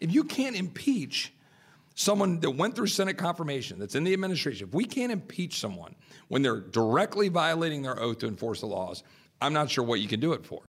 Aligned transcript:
If 0.00 0.12
you 0.12 0.24
can't 0.24 0.56
impeach 0.56 1.32
someone 1.94 2.40
that 2.40 2.50
went 2.50 2.74
through 2.74 2.88
Senate 2.88 3.16
confirmation 3.16 3.78
that's 3.78 3.94
in 3.94 4.02
the 4.02 4.12
administration, 4.12 4.66
if 4.66 4.74
we 4.74 4.84
can't 4.84 5.12
impeach 5.12 5.60
someone 5.60 5.94
when 6.28 6.42
they're 6.42 6.60
directly 6.60 7.28
violating 7.28 7.82
their 7.82 8.00
oath 8.00 8.18
to 8.18 8.26
enforce 8.26 8.60
the 8.60 8.66
laws, 8.66 9.04
I'm 9.40 9.52
not 9.52 9.70
sure 9.70 9.84
what 9.84 10.00
you 10.00 10.08
can 10.08 10.18
do 10.18 10.32
it 10.32 10.44
for. 10.44 10.62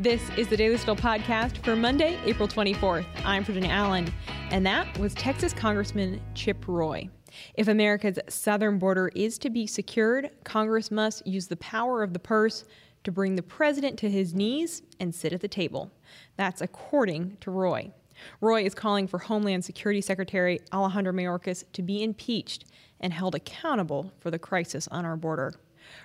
This 0.00 0.30
is 0.36 0.48
the 0.48 0.56
Daily 0.56 0.76
Signal 0.76 0.96
podcast 0.96 1.64
for 1.64 1.76
Monday, 1.76 2.18
April 2.24 2.48
24th. 2.48 3.04
I'm 3.24 3.44
Virginia 3.44 3.70
Allen, 3.70 4.12
and 4.50 4.66
that 4.66 4.98
was 4.98 5.14
Texas 5.14 5.52
Congressman 5.52 6.20
Chip 6.34 6.66
Roy. 6.66 7.08
If 7.54 7.68
America's 7.68 8.18
southern 8.28 8.78
border 8.78 9.10
is 9.14 9.38
to 9.38 9.50
be 9.50 9.66
secured, 9.66 10.30
Congress 10.44 10.90
must 10.90 11.26
use 11.26 11.46
the 11.46 11.56
power 11.56 12.02
of 12.02 12.12
the 12.12 12.18
purse 12.18 12.64
to 13.04 13.12
bring 13.12 13.36
the 13.36 13.42
president 13.42 13.98
to 14.00 14.10
his 14.10 14.34
knees 14.34 14.82
and 15.00 15.14
sit 15.14 15.32
at 15.32 15.40
the 15.40 15.48
table. 15.48 15.90
That's 16.36 16.60
according 16.60 17.36
to 17.40 17.50
Roy. 17.50 17.92
Roy 18.40 18.64
is 18.64 18.74
calling 18.74 19.06
for 19.06 19.18
Homeland 19.18 19.64
Security 19.64 20.00
Secretary 20.00 20.60
Alejandro 20.72 21.12
Mayorkas 21.12 21.64
to 21.72 21.82
be 21.82 22.02
impeached 22.02 22.64
and 23.00 23.12
held 23.12 23.34
accountable 23.34 24.12
for 24.20 24.30
the 24.30 24.38
crisis 24.38 24.88
on 24.88 25.04
our 25.04 25.16
border. 25.16 25.54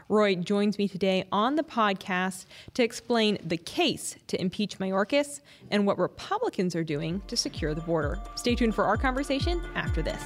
Roy 0.07 0.35
joins 0.35 0.77
me 0.77 0.87
today 0.87 1.25
on 1.31 1.55
the 1.55 1.63
podcast 1.63 2.45
to 2.73 2.83
explain 2.83 3.37
the 3.43 3.57
case 3.57 4.15
to 4.27 4.39
impeach 4.39 4.77
Mayorkas 4.79 5.41
and 5.71 5.85
what 5.85 5.97
Republicans 5.97 6.75
are 6.75 6.83
doing 6.83 7.21
to 7.27 7.35
secure 7.35 7.73
the 7.73 7.81
border. 7.81 8.21
Stay 8.35 8.55
tuned 8.55 8.75
for 8.75 8.85
our 8.85 8.97
conversation 8.97 9.61
after 9.75 10.01
this. 10.01 10.23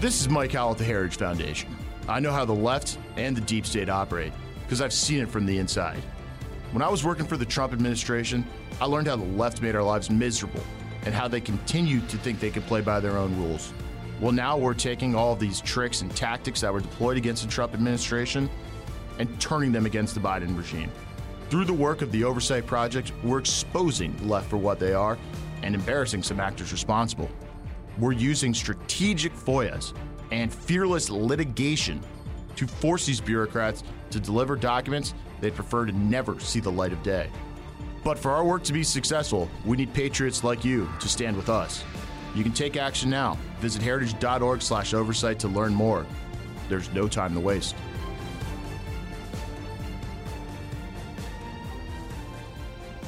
This 0.00 0.20
is 0.20 0.28
Mike 0.28 0.52
Howell 0.52 0.72
at 0.72 0.78
the 0.78 0.84
Heritage 0.84 1.18
Foundation. 1.18 1.74
I 2.08 2.20
know 2.20 2.30
how 2.30 2.44
the 2.44 2.54
left 2.54 2.98
and 3.16 3.36
the 3.36 3.40
deep 3.40 3.66
state 3.66 3.88
operate 3.88 4.32
because 4.62 4.80
I've 4.80 4.92
seen 4.92 5.20
it 5.20 5.28
from 5.28 5.44
the 5.44 5.58
inside. 5.58 5.98
When 6.70 6.82
I 6.82 6.88
was 6.88 7.04
working 7.04 7.26
for 7.26 7.36
the 7.36 7.44
Trump 7.44 7.72
administration, 7.72 8.46
I 8.80 8.84
learned 8.84 9.08
how 9.08 9.16
the 9.16 9.24
left 9.24 9.60
made 9.60 9.74
our 9.74 9.82
lives 9.82 10.08
miserable 10.08 10.62
and 11.04 11.12
how 11.12 11.26
they 11.26 11.40
continue 11.40 12.00
to 12.00 12.16
think 12.18 12.38
they 12.38 12.50
can 12.50 12.62
play 12.62 12.80
by 12.80 13.00
their 13.00 13.16
own 13.16 13.36
rules. 13.36 13.72
Well, 14.20 14.32
now 14.32 14.56
we're 14.56 14.74
taking 14.74 15.16
all 15.16 15.32
of 15.32 15.40
these 15.40 15.60
tricks 15.60 16.00
and 16.02 16.14
tactics 16.14 16.60
that 16.60 16.72
were 16.72 16.80
deployed 16.80 17.16
against 17.16 17.42
the 17.42 17.50
Trump 17.50 17.74
administration 17.74 18.48
and 19.18 19.40
turning 19.40 19.72
them 19.72 19.84
against 19.84 20.14
the 20.14 20.20
Biden 20.20 20.56
regime. 20.56 20.90
Through 21.50 21.64
the 21.64 21.72
work 21.72 22.02
of 22.02 22.12
the 22.12 22.22
Oversight 22.22 22.66
Project, 22.66 23.12
we're 23.24 23.38
exposing 23.38 24.16
the 24.16 24.26
left 24.26 24.48
for 24.48 24.58
what 24.58 24.78
they 24.78 24.94
are 24.94 25.18
and 25.62 25.74
embarrassing 25.74 26.22
some 26.22 26.38
actors 26.38 26.70
responsible. 26.70 27.30
We're 27.98 28.12
using 28.12 28.54
strategic 28.54 29.34
FOIAs 29.34 29.92
and 30.30 30.52
fearless 30.52 31.10
litigation 31.10 32.00
to 32.56 32.66
force 32.66 33.06
these 33.06 33.20
bureaucrats 33.20 33.84
to 34.10 34.20
deliver 34.20 34.56
documents 34.56 35.14
they'd 35.40 35.54
prefer 35.54 35.86
to 35.86 35.92
never 35.92 36.38
see 36.40 36.60
the 36.60 36.70
light 36.70 36.92
of 36.92 37.02
day. 37.02 37.28
But 38.02 38.18
for 38.18 38.30
our 38.30 38.44
work 38.44 38.62
to 38.64 38.72
be 38.72 38.84
successful, 38.84 39.50
we 39.64 39.76
need 39.76 39.92
patriots 39.92 40.44
like 40.44 40.64
you 40.64 40.88
to 41.00 41.08
stand 41.08 41.36
with 41.36 41.48
us. 41.48 41.84
You 42.34 42.42
can 42.42 42.52
take 42.52 42.76
action 42.76 43.10
now. 43.10 43.38
Visit 43.60 43.82
heritage.org/oversight 43.82 45.38
to 45.40 45.48
learn 45.48 45.74
more. 45.74 46.06
There's 46.68 46.92
no 46.92 47.08
time 47.08 47.34
to 47.34 47.40
waste. 47.40 47.74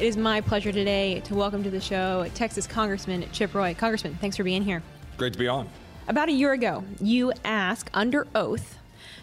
It 0.00 0.06
is 0.06 0.16
my 0.16 0.40
pleasure 0.40 0.70
today 0.70 1.20
to 1.24 1.34
welcome 1.34 1.64
to 1.64 1.70
the 1.70 1.80
show 1.80 2.28
Texas 2.34 2.68
Congressman 2.68 3.28
Chip 3.32 3.52
Roy. 3.52 3.74
Congressman, 3.74 4.16
thanks 4.20 4.36
for 4.36 4.44
being 4.44 4.62
here. 4.62 4.80
Great 5.16 5.32
to 5.32 5.38
be 5.38 5.48
on. 5.48 5.68
About 6.08 6.30
a 6.30 6.32
year 6.32 6.52
ago, 6.52 6.84
you 7.00 7.32
asked 7.44 7.90
under 7.92 8.26
oath 8.34 8.78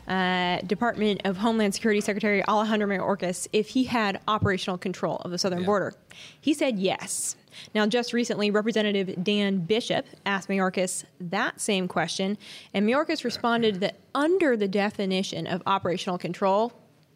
uh, 0.08 0.60
Department 0.62 1.22
of 1.26 1.38
Homeland 1.38 1.74
Security 1.74 2.00
Secretary 2.00 2.46
Alejandro 2.46 2.88
Mayorkas 2.88 3.48
if 3.52 3.70
he 3.70 3.86
had 3.86 4.22
operational 4.28 4.78
control 4.78 5.18
of 5.18 5.32
the 5.32 5.40
southern 5.40 5.62
Yeah. 5.62 5.66
border. 5.66 5.94
He 6.40 6.54
said 6.54 6.78
yes. 6.78 7.36
Now, 7.74 7.88
just 7.88 8.14
recently, 8.14 8.52
Representative 8.52 9.24
Dan 9.24 9.60
Bishop 9.66 10.06
asked 10.28 10.48
Mayorkas 10.48 11.06
that 11.20 11.60
same 11.60 11.88
question, 11.88 12.38
and 12.72 12.88
Mayorkas 12.88 13.24
responded 13.24 13.80
that 13.80 13.96
under 14.14 14.56
the 14.56 14.68
definition 14.68 15.48
of 15.48 15.64
operational 15.66 16.20
control, 16.20 16.72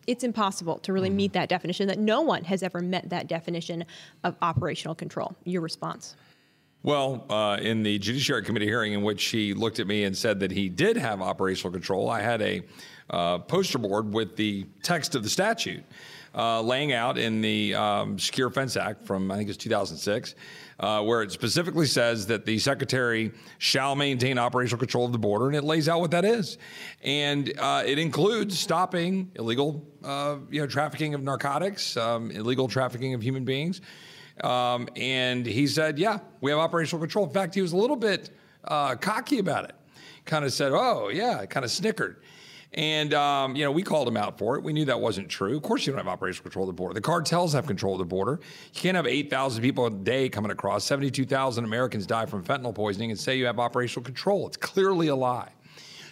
it's 0.08 0.24
impossible 0.24 0.80
to 0.80 0.94
really 0.94 1.12
meet 1.12 1.34
that 1.34 1.48
definition, 1.48 1.88
that 1.90 2.00
no 2.00 2.22
one 2.22 2.46
has 2.46 2.64
ever 2.64 2.80
met 2.80 3.10
that 3.12 3.28
definition 3.28 3.86
of 4.24 4.36
operational 4.42 4.96
control. 4.96 5.36
Your 5.44 5.62
response? 5.62 6.16
Well, 6.82 7.26
uh, 7.30 7.58
in 7.62 7.84
the 7.84 8.00
Judiciary 8.00 8.44
Committee 8.44 8.66
hearing, 8.66 8.94
in 8.94 9.02
which 9.02 9.26
he 9.26 9.54
looked 9.54 9.80
at 9.80 9.88
me 9.88 10.06
and 10.06 10.18
said 10.18 10.40
that 10.40 10.52
he 10.52 10.70
did 10.70 10.96
have 10.96 11.22
operational 11.22 11.74
control, 11.74 12.10
I 12.10 12.22
had 12.22 12.42
a 12.42 12.62
uh, 13.10 13.40
poster 13.40 13.78
board 13.78 14.14
with 14.14 14.38
the 14.38 14.66
text 14.82 15.14
of 15.14 15.24
the 15.24 15.30
statute 15.30 15.84
uh, 16.34 16.62
laying 16.62 16.94
out 16.94 17.18
in 17.18 17.42
the 17.42 17.76
um, 17.76 18.18
Secure 18.18 18.50
Fence 18.50 18.78
Act 18.78 19.06
from, 19.06 19.30
I 19.30 19.36
think 19.36 19.50
it's 19.50 19.58
2006, 19.58 20.36
uh, 20.80 21.04
where 21.04 21.22
it 21.22 21.34
specifically 21.34 21.86
says 21.86 22.28
that 22.28 22.46
the 22.46 22.58
Secretary 22.60 23.34
shall 23.58 23.96
maintain 23.96 24.38
operational 24.38 24.80
control 24.80 25.06
of 25.06 25.12
the 25.12 25.18
border, 25.18 25.48
and 25.48 25.56
it 25.56 25.64
lays 25.66 25.90
out 25.90 26.00
what 26.00 26.12
that 26.12 26.24
is. 26.24 26.58
And 27.02 27.52
uh, 27.60 27.84
it 27.86 28.00
includes 28.00 28.58
stopping 28.58 29.32
illegal 29.36 29.86
uh, 30.04 30.38
you 30.50 30.62
know, 30.62 30.68
trafficking 30.68 31.14
of 31.14 31.24
narcotics, 31.24 31.98
um, 31.98 32.32
illegal 32.32 32.70
trafficking 32.70 33.14
of 33.14 33.22
human 33.22 33.44
beings. 33.44 33.82
Um, 34.44 34.88
and 34.96 35.46
he 35.46 35.68
said, 35.68 36.00
Yeah, 36.00 36.20
we 36.42 36.52
have 36.52 36.60
operational 36.60 37.00
control. 37.00 37.26
In 37.26 37.34
fact, 37.34 37.56
he 37.56 37.62
was 37.62 37.74
a 37.74 37.78
little 37.78 37.96
bit 37.96 38.30
uh, 38.64 38.96
cocky 38.96 39.40
about 39.40 39.66
it. 39.66 39.76
Kind 40.26 40.46
of 40.46 40.54
said, 40.54 40.72
Oh, 40.74 41.10
yeah, 41.10 41.46
kind 41.46 41.64
of 41.64 41.72
snickered. 41.72 42.22
And, 42.74 43.16
um, 43.16 43.56
you 43.56 43.64
know, 43.64 43.72
we 43.72 43.82
called 43.82 44.08
him 44.08 44.16
out 44.16 44.38
for 44.38 44.56
it. 44.56 44.64
We 44.64 44.74
knew 44.74 44.86
that 44.86 45.00
wasn't 45.00 45.28
true. 45.28 45.58
Of 45.58 45.64
course, 45.64 45.88
you 45.88 45.92
don't 45.92 45.98
have 45.98 46.08
operational 46.08 46.44
control 46.44 46.70
of 46.70 46.76
the 46.76 46.80
border. 46.80 46.94
The 46.94 47.02
cartels 47.02 47.54
have 47.54 47.66
control 47.66 47.94
of 47.94 48.00
the 48.00 48.06
border. 48.06 48.40
You 48.74 48.82
can't 48.82 48.96
have 48.96 49.08
8,000 49.08 49.64
people 49.64 49.88
a 49.88 49.90
day 49.90 50.30
coming 50.30 50.52
across, 50.52 50.84
72,000 50.84 51.64
Americans 51.66 52.06
die 52.06 52.28
from 52.28 52.44
fentanyl 52.44 52.76
poisoning, 52.76 53.10
and 53.10 53.20
say 53.20 53.38
you 53.38 53.48
have 53.48 53.60
operational 53.60 54.04
control. 54.04 54.46
It's 54.46 54.58
clearly 54.58 55.08
a 55.08 55.16
lie. 55.16 55.50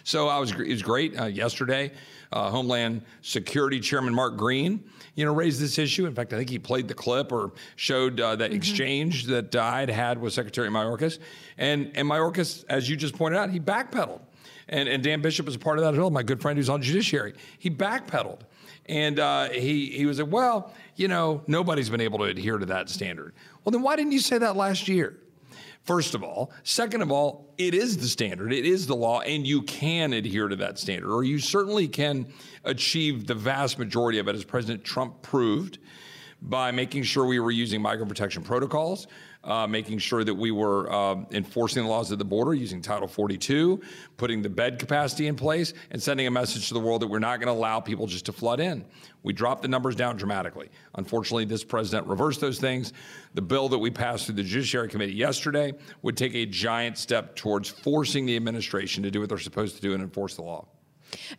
So 0.08 0.28
I 0.28 0.38
was, 0.38 0.52
it 0.52 0.68
was 0.68 0.80
great 0.80 1.20
uh, 1.20 1.26
yesterday. 1.26 1.92
Uh, 2.32 2.48
Homeland 2.48 3.02
Security 3.20 3.78
Chairman 3.78 4.14
Mark 4.14 4.38
Green, 4.38 4.82
you 5.16 5.26
know, 5.26 5.34
raised 5.34 5.60
this 5.60 5.76
issue. 5.76 6.06
In 6.06 6.14
fact, 6.14 6.32
I 6.32 6.38
think 6.38 6.48
he 6.48 6.58
played 6.58 6.88
the 6.88 6.94
clip 6.94 7.30
or 7.30 7.52
showed 7.76 8.18
uh, 8.18 8.34
that 8.36 8.50
exchange 8.50 9.24
that 9.26 9.54
uh, 9.54 9.62
I'd 9.62 9.90
had 9.90 10.18
with 10.18 10.32
Secretary 10.32 10.70
Mayorkas, 10.70 11.18
and 11.58 11.92
and 11.94 12.08
Mayorkas, 12.08 12.64
as 12.70 12.88
you 12.88 12.96
just 12.96 13.18
pointed 13.18 13.36
out, 13.36 13.50
he 13.50 13.60
backpedaled, 13.60 14.20
and 14.70 14.88
and 14.88 15.02
Dan 15.02 15.20
Bishop 15.20 15.44
was 15.44 15.56
a 15.56 15.58
part 15.58 15.76
of 15.76 15.84
that 15.84 15.92
as 15.92 15.98
well. 15.98 16.08
My 16.10 16.22
good 16.22 16.40
friend 16.40 16.56
who's 16.56 16.70
on 16.70 16.80
Judiciary, 16.80 17.34
he 17.58 17.68
backpedaled. 17.68 18.40
And 18.86 19.20
uh, 19.20 19.50
he 19.50 19.90
he 19.90 20.06
was 20.06 20.18
like, 20.18 20.32
well, 20.32 20.72
you 20.96 21.08
know, 21.08 21.42
nobody's 21.46 21.90
been 21.90 22.00
able 22.00 22.20
to 22.20 22.24
adhere 22.24 22.56
to 22.56 22.64
that 22.64 22.88
standard. 22.88 23.34
Well, 23.62 23.72
then 23.72 23.82
why 23.82 23.96
didn't 23.96 24.12
you 24.12 24.20
say 24.20 24.38
that 24.38 24.56
last 24.56 24.88
year? 24.88 25.18
First 25.82 26.14
of 26.14 26.22
all. 26.22 26.52
Second 26.64 27.02
of 27.02 27.10
all, 27.10 27.54
it 27.56 27.74
is 27.74 27.96
the 27.96 28.08
standard, 28.08 28.52
it 28.52 28.66
is 28.66 28.86
the 28.86 28.94
law, 28.94 29.20
and 29.20 29.46
you 29.46 29.62
can 29.62 30.12
adhere 30.12 30.48
to 30.48 30.56
that 30.56 30.78
standard, 30.78 31.10
or 31.10 31.24
you 31.24 31.38
certainly 31.38 31.88
can 31.88 32.26
achieve 32.64 33.26
the 33.26 33.34
vast 33.34 33.78
majority 33.78 34.18
of 34.18 34.28
it, 34.28 34.34
as 34.34 34.44
President 34.44 34.84
Trump 34.84 35.22
proved, 35.22 35.78
by 36.42 36.70
making 36.70 37.02
sure 37.02 37.26
we 37.26 37.40
were 37.40 37.50
using 37.50 37.82
migrant 37.82 38.08
protection 38.08 38.42
protocols, 38.42 39.06
uh, 39.48 39.66
making 39.66 39.98
sure 39.98 40.22
that 40.22 40.34
we 40.34 40.50
were 40.50 40.92
um, 40.92 41.26
enforcing 41.30 41.82
the 41.82 41.88
laws 41.88 42.12
at 42.12 42.18
the 42.18 42.24
border 42.24 42.52
using 42.52 42.82
Title 42.82 43.08
42, 43.08 43.80
putting 44.18 44.42
the 44.42 44.50
bed 44.50 44.78
capacity 44.78 45.26
in 45.26 45.34
place, 45.34 45.72
and 45.90 46.00
sending 46.00 46.26
a 46.26 46.30
message 46.30 46.68
to 46.68 46.74
the 46.74 46.80
world 46.80 47.00
that 47.00 47.06
we're 47.06 47.18
not 47.18 47.40
going 47.40 47.46
to 47.48 47.58
allow 47.58 47.80
people 47.80 48.06
just 48.06 48.26
to 48.26 48.32
flood 48.32 48.60
in. 48.60 48.84
We 49.22 49.32
dropped 49.32 49.62
the 49.62 49.68
numbers 49.68 49.96
down 49.96 50.18
dramatically. 50.18 50.68
Unfortunately, 50.96 51.46
this 51.46 51.64
president 51.64 52.06
reversed 52.06 52.40
those 52.40 52.60
things. 52.60 52.92
The 53.34 53.42
bill 53.42 53.70
that 53.70 53.78
we 53.78 53.90
passed 53.90 54.26
through 54.26 54.34
the 54.34 54.44
Judiciary 54.44 54.88
Committee 54.88 55.14
yesterday 55.14 55.72
would 56.02 56.16
take 56.16 56.34
a 56.34 56.44
giant 56.44 56.98
step 56.98 57.34
towards 57.34 57.70
forcing 57.70 58.26
the 58.26 58.36
administration 58.36 59.02
to 59.02 59.10
do 59.10 59.20
what 59.20 59.30
they're 59.30 59.38
supposed 59.38 59.76
to 59.76 59.82
do 59.82 59.94
and 59.94 60.02
enforce 60.02 60.36
the 60.36 60.42
law. 60.42 60.66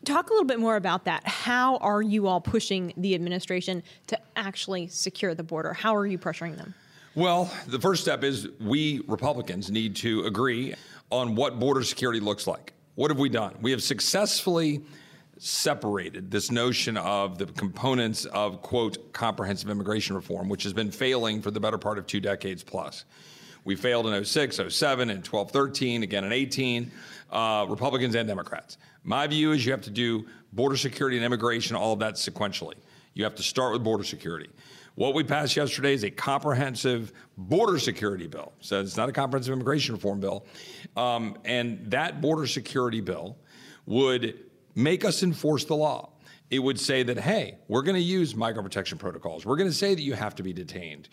Talk 0.03 0.31
a 0.31 0.34
little 0.34 0.48
bit 0.48 0.59
more 0.59 0.78
about 0.78 1.06
that. 1.06 1.28
How 1.28 1.78
are 1.78 2.01
you 2.01 2.25
all 2.25 2.42
pushing 2.42 2.92
the 2.98 3.13
administration 3.13 3.83
to 4.07 4.19
actually 4.36 4.88
secure 4.88 5.36
the 5.36 5.44
border? 5.44 5.74
How 5.74 5.95
are 5.95 6.07
you 6.07 6.18
pressuring 6.18 6.57
them? 6.57 6.74
Well, 7.15 7.51
the 7.65 7.79
first 7.79 8.03
step 8.03 8.23
is 8.23 8.47
we 8.59 9.01
Republicans 9.07 9.71
need 9.71 9.95
to 9.97 10.25
agree 10.25 10.75
on 11.09 11.33
what 11.33 11.59
border 11.59 11.83
security 11.83 12.19
looks 12.19 12.45
like. 12.45 12.73
What 12.95 13.09
have 13.09 13.17
we 13.17 13.29
done? 13.29 13.56
We 13.61 13.71
have 13.71 13.81
successfully 13.81 14.81
separated 15.39 16.29
this 16.29 16.51
notion 16.51 16.97
of 16.97 17.39
the 17.39 17.47
components 17.47 18.25
of, 18.25 18.61
quote, 18.61 19.11
comprehensive 19.11 19.69
immigration 19.69 20.15
reform, 20.15 20.50
which 20.50 20.63
has 20.63 20.73
been 20.73 20.91
failing 20.91 21.41
for 21.41 21.50
the 21.50 21.59
better 21.59 21.79
part 21.79 21.97
of 21.97 22.06
two 22.06 22.19
decades 22.19 22.61
plus. 22.61 23.06
We 23.65 23.75
failed 23.75 24.06
in 24.07 24.23
06, 24.23 24.59
07, 24.69 25.09
and 25.09 25.23
12, 25.23 25.51
13, 25.51 26.03
again 26.03 26.25
in 26.25 26.31
18, 26.31 26.91
uh, 27.31 27.65
Republicans 27.69 28.15
and 28.15 28.27
Democrats. 28.27 28.77
My 29.03 29.25
view 29.25 29.51
is 29.53 29.65
you 29.65 29.71
have 29.71 29.81
to 29.81 29.89
do 29.89 30.27
border 30.53 30.77
security 30.77 31.17
and 31.17 31.25
immigration, 31.25 31.75
all 31.75 31.94
of 31.94 32.00
that 32.00 32.15
sequentially. 32.15 32.75
You 33.13 33.23
have 33.23 33.35
to 33.35 33.44
start 33.44 33.73
with 33.73 33.83
border 33.83 34.03
security. 34.03 34.50
What 34.95 35.13
we 35.13 35.24
passed 35.24 35.56
yesterday 35.56 35.94
is 35.94 36.03
a 36.03 36.09
comprehensive 36.12 37.13
border 37.38 37.80
security 37.80 38.27
bill. 38.27 38.53
So 38.59 38.81
it's 38.81 38.97
not 38.97 39.07
a 39.09 39.12
comprehensive 39.12 39.53
immigration 39.53 39.95
reform 39.95 40.19
bill. 40.19 40.45
Um, 40.97 41.38
and 41.45 41.89
that 41.91 42.21
border 42.21 42.47
security 42.47 43.01
bill 43.01 43.38
would 43.86 44.39
make 44.75 45.06
us 45.06 45.24
enforce 45.24 45.65
the 45.65 45.75
law. 45.75 46.09
it 46.50 46.59
would 46.59 46.80
say 46.80 47.03
that, 47.03 47.18
hey, 47.18 47.57
we're 47.68 47.83
going 47.83 47.95
to 47.95 48.01
use 48.01 48.36
migrant 48.36 48.65
protection 48.65 48.97
protocols. 48.97 49.45
We're 49.45 49.57
going 49.57 49.69
to 49.69 49.75
say 49.75 49.94
that 49.94 50.01
you 50.01 50.13
have 50.13 50.36
to 50.36 50.44
be 50.44 50.53
detained. 50.53 51.09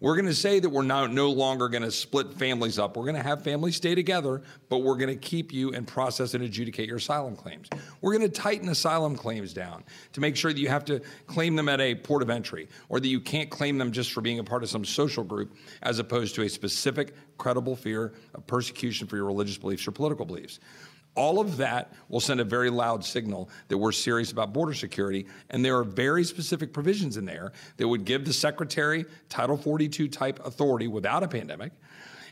We're 0.00 0.14
going 0.14 0.26
to 0.26 0.34
say 0.34 0.60
that 0.60 0.70
we're 0.70 0.82
now 0.82 1.04
no 1.04 1.30
longer 1.30 1.68
going 1.68 1.82
to 1.82 1.90
split 1.90 2.32
families 2.32 2.78
up. 2.78 2.96
We're 2.96 3.04
going 3.04 3.16
to 3.16 3.22
have 3.22 3.44
families 3.44 3.76
stay 3.76 3.94
together, 3.94 4.40
but 4.70 4.78
we're 4.78 4.96
going 4.96 5.10
to 5.10 5.16
keep 5.16 5.52
you 5.52 5.74
and 5.74 5.86
process 5.86 6.32
and 6.32 6.42
adjudicate 6.42 6.88
your 6.88 6.96
asylum 6.96 7.36
claims. 7.36 7.68
We're 8.00 8.16
going 8.16 8.30
to 8.30 8.34
tighten 8.34 8.70
asylum 8.70 9.14
claims 9.14 9.52
down 9.52 9.84
to 10.14 10.20
make 10.22 10.36
sure 10.36 10.54
that 10.54 10.58
you 10.58 10.68
have 10.68 10.86
to 10.86 11.02
claim 11.26 11.54
them 11.54 11.68
at 11.68 11.82
a 11.82 11.94
port 11.94 12.22
of 12.22 12.30
entry 12.30 12.68
or 12.88 12.98
that 12.98 13.08
you 13.08 13.20
can't 13.20 13.50
claim 13.50 13.76
them 13.76 13.92
just 13.92 14.12
for 14.12 14.22
being 14.22 14.38
a 14.38 14.44
part 14.44 14.62
of 14.62 14.70
some 14.70 14.86
social 14.86 15.22
group 15.22 15.54
as 15.82 15.98
opposed 15.98 16.34
to 16.36 16.42
a 16.42 16.48
specific 16.48 17.14
credible 17.36 17.76
fear 17.76 18.14
of 18.34 18.46
persecution 18.46 19.06
for 19.06 19.16
your 19.16 19.26
religious 19.26 19.58
beliefs 19.58 19.86
or 19.86 19.90
political 19.90 20.24
beliefs. 20.24 20.60
All 21.16 21.40
of 21.40 21.56
that 21.56 21.92
will 22.08 22.20
send 22.20 22.40
a 22.40 22.44
very 22.44 22.70
loud 22.70 23.04
signal 23.04 23.50
that 23.68 23.76
we're 23.76 23.92
serious 23.92 24.30
about 24.30 24.52
border 24.52 24.74
security. 24.74 25.26
And 25.50 25.64
there 25.64 25.76
are 25.76 25.84
very 25.84 26.24
specific 26.24 26.72
provisions 26.72 27.16
in 27.16 27.24
there 27.24 27.52
that 27.78 27.88
would 27.88 28.04
give 28.04 28.24
the 28.24 28.32
Secretary 28.32 29.04
Title 29.28 29.56
42 29.56 30.08
type 30.08 30.44
authority 30.44 30.86
without 30.86 31.22
a 31.22 31.28
pandemic 31.28 31.72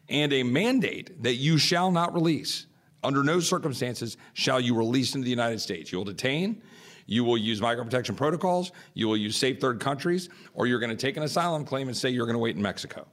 and 0.08 0.32
a 0.32 0.42
mandate 0.42 1.22
that 1.22 1.34
you 1.34 1.58
shall 1.58 1.90
not 1.90 2.14
release. 2.14 2.66
Under 3.02 3.22
no 3.22 3.40
circumstances 3.40 4.16
shall 4.32 4.60
you 4.60 4.74
release 4.74 5.14
into 5.14 5.24
the 5.24 5.30
United 5.30 5.60
States. 5.60 5.92
You 5.92 5.98
will 5.98 6.04
detain, 6.04 6.62
you 7.06 7.24
will 7.24 7.38
use 7.38 7.60
migrant 7.60 7.90
protection 7.90 8.14
protocols, 8.14 8.72
you 8.94 9.08
will 9.08 9.16
use 9.16 9.36
safe 9.36 9.60
third 9.60 9.80
countries, 9.80 10.28
or 10.54 10.66
you're 10.66 10.80
going 10.80 10.90
to 10.90 10.96
take 10.96 11.16
an 11.16 11.22
asylum 11.22 11.64
claim 11.64 11.88
and 11.88 11.96
say 11.96 12.10
you're 12.10 12.26
going 12.26 12.34
to 12.34 12.40
wait 12.40 12.56
in 12.56 12.62
Mexico. 12.62 13.06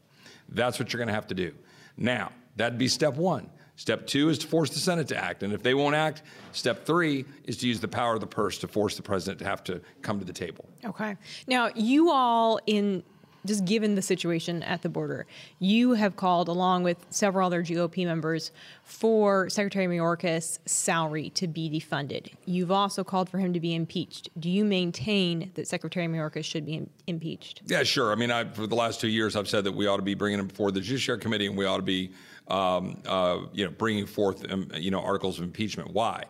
That's 0.49 0.79
what 0.79 0.91
you're 0.91 0.99
going 0.99 1.07
to 1.07 1.13
have 1.13 1.27
to 1.27 1.35
do. 1.35 1.53
Now, 1.97 2.31
that'd 2.55 2.77
be 2.77 2.87
step 2.87 3.15
one. 3.15 3.49
Step 3.77 4.07
two 4.07 4.29
is 4.29 4.37
to 4.39 4.47
force 4.47 4.69
the 4.69 4.79
Senate 4.79 5.07
to 5.09 5.17
act. 5.17 5.43
And 5.43 5.53
if 5.53 5.61
they 5.61 5.73
won't 5.73 5.95
act, 5.95 6.21
step 6.53 6.85
three 6.85 7.25
is 7.43 7.57
to 7.57 7.67
use 7.67 7.79
the 7.79 7.87
power 7.87 8.13
of 8.13 8.21
the 8.21 8.27
purse 8.27 8.57
to 8.59 8.67
force 8.67 8.95
the 8.95 9.03
president 9.03 9.39
to 9.39 9.45
have 9.45 9.63
to 9.65 9.81
come 10.01 10.19
to 10.19 10.25
the 10.25 10.33
table. 10.33 10.65
Okay. 10.85 11.17
Now, 11.47 11.69
you 11.75 12.09
all, 12.11 12.59
in 12.65 13.03
just 13.45 13.65
given 13.65 13.95
the 13.95 14.01
situation 14.01 14.63
at 14.63 14.81
the 14.81 14.89
border, 14.89 15.25
you 15.59 15.93
have 15.93 16.15
called, 16.15 16.47
along 16.47 16.83
with 16.83 17.05
several 17.09 17.45
other 17.45 17.63
GOP 17.63 18.05
members, 18.05 18.51
for 18.83 19.49
Secretary 19.49 19.85
Mayorkas' 19.87 20.59
salary 20.65 21.29
to 21.31 21.47
be 21.47 21.69
defunded. 21.69 22.33
You've 22.45 22.71
also 22.71 23.03
called 23.03 23.29
for 23.29 23.37
him 23.37 23.53
to 23.53 23.59
be 23.59 23.75
impeached. 23.75 24.29
Do 24.39 24.49
you 24.49 24.65
maintain 24.65 25.51
that 25.55 25.67
Secretary 25.67 26.07
Mayorkas 26.07 26.45
should 26.45 26.65
be 26.65 26.87
impeached? 27.07 27.61
Yeah, 27.67 27.83
sure. 27.83 28.11
I 28.11 28.15
mean, 28.15 28.31
I, 28.31 28.45
for 28.45 28.67
the 28.67 28.75
last 28.75 28.99
two 28.99 29.09
years, 29.09 29.35
I've 29.35 29.47
said 29.47 29.63
that 29.65 29.73
we 29.73 29.85
ought 29.87 29.97
to 29.97 30.03
be 30.03 30.15
bringing 30.15 30.39
him 30.39 30.47
before 30.47 30.71
the 30.71 30.81
Judiciary 30.81 31.19
Committee 31.19 31.47
and 31.47 31.57
we 31.57 31.65
ought 31.65 31.77
to 31.77 31.83
be 31.83 32.11
um, 32.47 33.01
uh, 33.05 33.39
you 33.53 33.65
know, 33.65 33.71
bringing 33.71 34.05
forth, 34.05 34.49
um, 34.51 34.69
you 34.75 34.91
know, 34.91 35.01
articles 35.01 35.37
of 35.37 35.43
impeachment. 35.43 35.91
Why? 35.91 36.23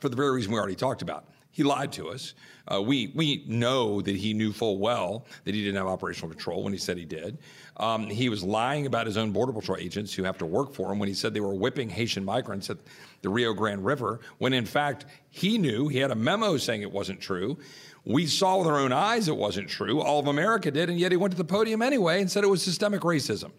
For 0.00 0.08
the 0.08 0.16
very 0.16 0.30
reason 0.30 0.52
we 0.52 0.58
already 0.58 0.76
talked 0.76 1.02
about. 1.02 1.26
He 1.52 1.64
lied 1.64 1.92
to 1.92 2.10
us. 2.10 2.34
Uh, 2.68 2.80
we 2.80 3.12
we 3.16 3.44
know 3.48 4.00
that 4.00 4.14
he 4.14 4.32
knew 4.32 4.52
full 4.52 4.78
well 4.78 5.26
that 5.44 5.54
he 5.54 5.62
didn't 5.62 5.76
have 5.76 5.88
operational 5.88 6.30
control 6.30 6.62
when 6.62 6.72
he 6.72 6.78
said 6.78 6.96
he 6.96 7.04
did. 7.04 7.38
Um, 7.78 8.06
he 8.06 8.28
was 8.28 8.44
lying 8.44 8.86
about 8.86 9.06
his 9.06 9.16
own 9.16 9.32
border 9.32 9.52
patrol 9.52 9.76
agents 9.78 10.14
who 10.14 10.22
have 10.22 10.38
to 10.38 10.46
work 10.46 10.72
for 10.72 10.92
him 10.92 11.00
when 11.00 11.08
he 11.08 11.14
said 11.14 11.34
they 11.34 11.40
were 11.40 11.54
whipping 11.54 11.90
Haitian 11.90 12.24
migrants 12.24 12.70
at 12.70 12.78
the 13.22 13.28
Rio 13.28 13.52
Grande 13.52 13.84
River. 13.84 14.20
When 14.38 14.52
in 14.52 14.64
fact 14.64 15.06
he 15.30 15.58
knew 15.58 15.88
he 15.88 15.98
had 15.98 16.12
a 16.12 16.14
memo 16.14 16.56
saying 16.56 16.82
it 16.82 16.92
wasn't 16.92 17.20
true. 17.20 17.58
We 18.04 18.26
saw 18.26 18.58
with 18.58 18.68
our 18.68 18.78
own 18.78 18.92
eyes 18.92 19.28
it 19.28 19.36
wasn't 19.36 19.68
true. 19.68 20.00
All 20.00 20.20
of 20.20 20.28
America 20.28 20.70
did, 20.70 20.88
and 20.88 20.98
yet 20.98 21.10
he 21.10 21.16
went 21.16 21.32
to 21.32 21.36
the 21.38 21.44
podium 21.44 21.82
anyway 21.82 22.20
and 22.20 22.30
said 22.30 22.44
it 22.44 22.48
was 22.48 22.62
systemic 22.62 23.00
racism. 23.00 23.50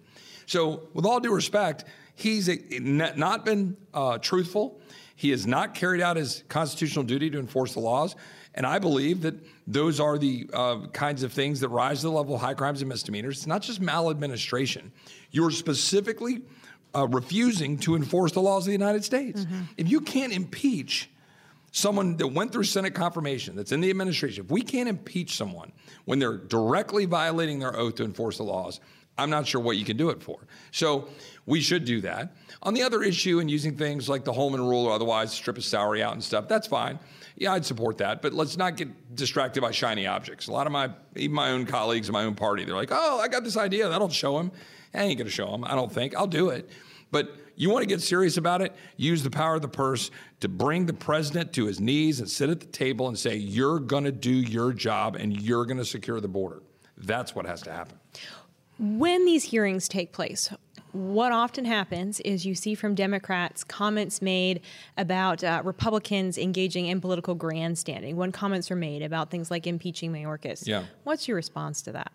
So, 0.51 0.89
with 0.93 1.05
all 1.05 1.21
due 1.21 1.33
respect, 1.33 1.85
he's 2.13 2.49
not 2.81 3.45
been 3.45 3.77
uh, 3.93 4.17
truthful. 4.17 4.81
He 5.15 5.29
has 5.29 5.47
not 5.47 5.73
carried 5.75 6.01
out 6.01 6.17
his 6.17 6.43
constitutional 6.49 7.05
duty 7.05 7.29
to 7.29 7.39
enforce 7.39 7.73
the 7.73 7.79
laws. 7.79 8.17
And 8.53 8.65
I 8.65 8.77
believe 8.77 9.21
that 9.21 9.35
those 9.65 10.01
are 10.01 10.17
the 10.17 10.49
uh, 10.51 10.87
kinds 10.87 11.23
of 11.23 11.31
things 11.31 11.61
that 11.61 11.69
rise 11.69 12.01
to 12.01 12.07
the 12.07 12.11
level 12.11 12.35
of 12.35 12.41
high 12.41 12.53
crimes 12.53 12.81
and 12.81 12.89
misdemeanors. 12.89 13.37
It's 13.37 13.47
not 13.47 13.61
just 13.61 13.79
maladministration. 13.79 14.91
You're 15.31 15.51
specifically 15.51 16.41
uh, 16.93 17.07
refusing 17.07 17.77
to 17.77 17.95
enforce 17.95 18.33
the 18.33 18.41
laws 18.41 18.63
of 18.63 18.65
the 18.65 18.71
United 18.73 19.05
States. 19.05 19.45
Mm-hmm. 19.45 19.61
If 19.77 19.89
you 19.89 20.01
can't 20.01 20.33
impeach 20.33 21.09
someone 21.71 22.17
that 22.17 22.27
went 22.27 22.51
through 22.51 22.65
Senate 22.65 22.93
confirmation 22.93 23.55
that's 23.55 23.71
in 23.71 23.79
the 23.79 23.89
administration, 23.89 24.43
if 24.43 24.51
we 24.51 24.63
can't 24.63 24.89
impeach 24.89 25.37
someone 25.37 25.71
when 26.03 26.19
they're 26.19 26.39
directly 26.39 27.05
violating 27.05 27.59
their 27.59 27.73
oath 27.73 27.95
to 27.95 28.03
enforce 28.03 28.35
the 28.35 28.43
laws, 28.43 28.81
I'm 29.21 29.29
not 29.29 29.47
sure 29.47 29.61
what 29.61 29.77
you 29.77 29.85
can 29.85 29.97
do 29.97 30.09
it 30.09 30.21
for. 30.21 30.39
So 30.71 31.07
we 31.45 31.61
should 31.61 31.85
do 31.85 32.01
that. 32.01 32.33
On 32.63 32.73
the 32.73 32.83
other 32.83 33.03
issue 33.03 33.39
and 33.39 33.49
using 33.49 33.77
things 33.77 34.07
like 34.07 34.23
the 34.23 34.33
Holman 34.33 34.61
rule 34.61 34.85
or 34.85 34.93
otherwise 34.93 35.31
strip 35.31 35.57
a 35.57 35.61
salary 35.61 36.03
out 36.03 36.13
and 36.13 36.23
stuff, 36.23 36.47
that's 36.47 36.67
fine. 36.67 36.99
Yeah, 37.37 37.53
I'd 37.53 37.65
support 37.65 37.97
that, 37.99 38.21
but 38.21 38.33
let's 38.33 38.57
not 38.57 38.77
get 38.77 39.15
distracted 39.15 39.61
by 39.61 39.71
shiny 39.71 40.05
objects. 40.05 40.47
A 40.47 40.51
lot 40.51 40.67
of 40.67 40.73
my, 40.73 40.91
even 41.15 41.35
my 41.35 41.49
own 41.49 41.65
colleagues 41.65 42.07
in 42.07 42.13
my 42.13 42.23
own 42.23 42.35
party, 42.35 42.65
they're 42.65 42.75
like, 42.75 42.91
oh, 42.91 43.19
I 43.19 43.27
got 43.27 43.43
this 43.43 43.57
idea. 43.57 43.89
That'll 43.89 44.09
show 44.09 44.37
him. 44.39 44.51
I 44.93 45.03
ain't 45.03 45.17
going 45.17 45.25
to 45.25 45.31
show 45.31 45.53
him. 45.53 45.63
I 45.63 45.75
don't 45.75 45.91
think. 45.91 46.15
I'll 46.15 46.27
do 46.27 46.49
it. 46.49 46.69
But 47.09 47.35
you 47.55 47.69
want 47.69 47.83
to 47.83 47.87
get 47.87 48.01
serious 48.01 48.37
about 48.37 48.61
it? 48.61 48.75
Use 48.97 49.23
the 49.23 49.29
power 49.29 49.55
of 49.55 49.61
the 49.61 49.67
purse 49.67 50.11
to 50.39 50.49
bring 50.49 50.85
the 50.85 50.93
president 50.93 51.53
to 51.53 51.65
his 51.65 51.79
knees 51.79 52.19
and 52.19 52.29
sit 52.29 52.49
at 52.49 52.59
the 52.59 52.65
table 52.65 53.07
and 53.07 53.17
say, 53.17 53.35
you're 53.35 53.79
going 53.79 54.03
to 54.03 54.11
do 54.11 54.31
your 54.31 54.73
job 54.73 55.15
and 55.15 55.41
you're 55.41 55.65
going 55.65 55.77
to 55.77 55.85
secure 55.85 56.19
the 56.19 56.27
border. 56.27 56.61
That's 56.97 57.35
what 57.35 57.45
has 57.45 57.61
to 57.63 57.71
happen. 57.71 57.97
When 58.81 59.25
these 59.25 59.43
hearings 59.43 59.87
take 59.87 60.11
place, 60.11 60.51
what 60.91 61.31
often 61.31 61.65
happens 61.65 62.19
is 62.21 62.47
you 62.47 62.55
see 62.55 62.73
from 62.73 62.95
Democrats 62.95 63.63
comments 63.63 64.23
made 64.23 64.61
about 64.97 65.43
uh, 65.43 65.61
Republicans 65.63 66.35
engaging 66.35 66.87
in 66.87 66.99
political 66.99 67.35
grandstanding. 67.35 68.15
When 68.15 68.31
comments 68.31 68.71
are 68.71 68.75
made 68.75 69.03
about 69.03 69.29
things 69.29 69.51
like 69.51 69.67
impeaching 69.67 70.11
Mayorkas, 70.11 70.65
yeah. 70.65 70.85
what's 71.03 71.27
your 71.27 71.35
response 71.35 71.83
to 71.83 71.91
that? 71.91 72.11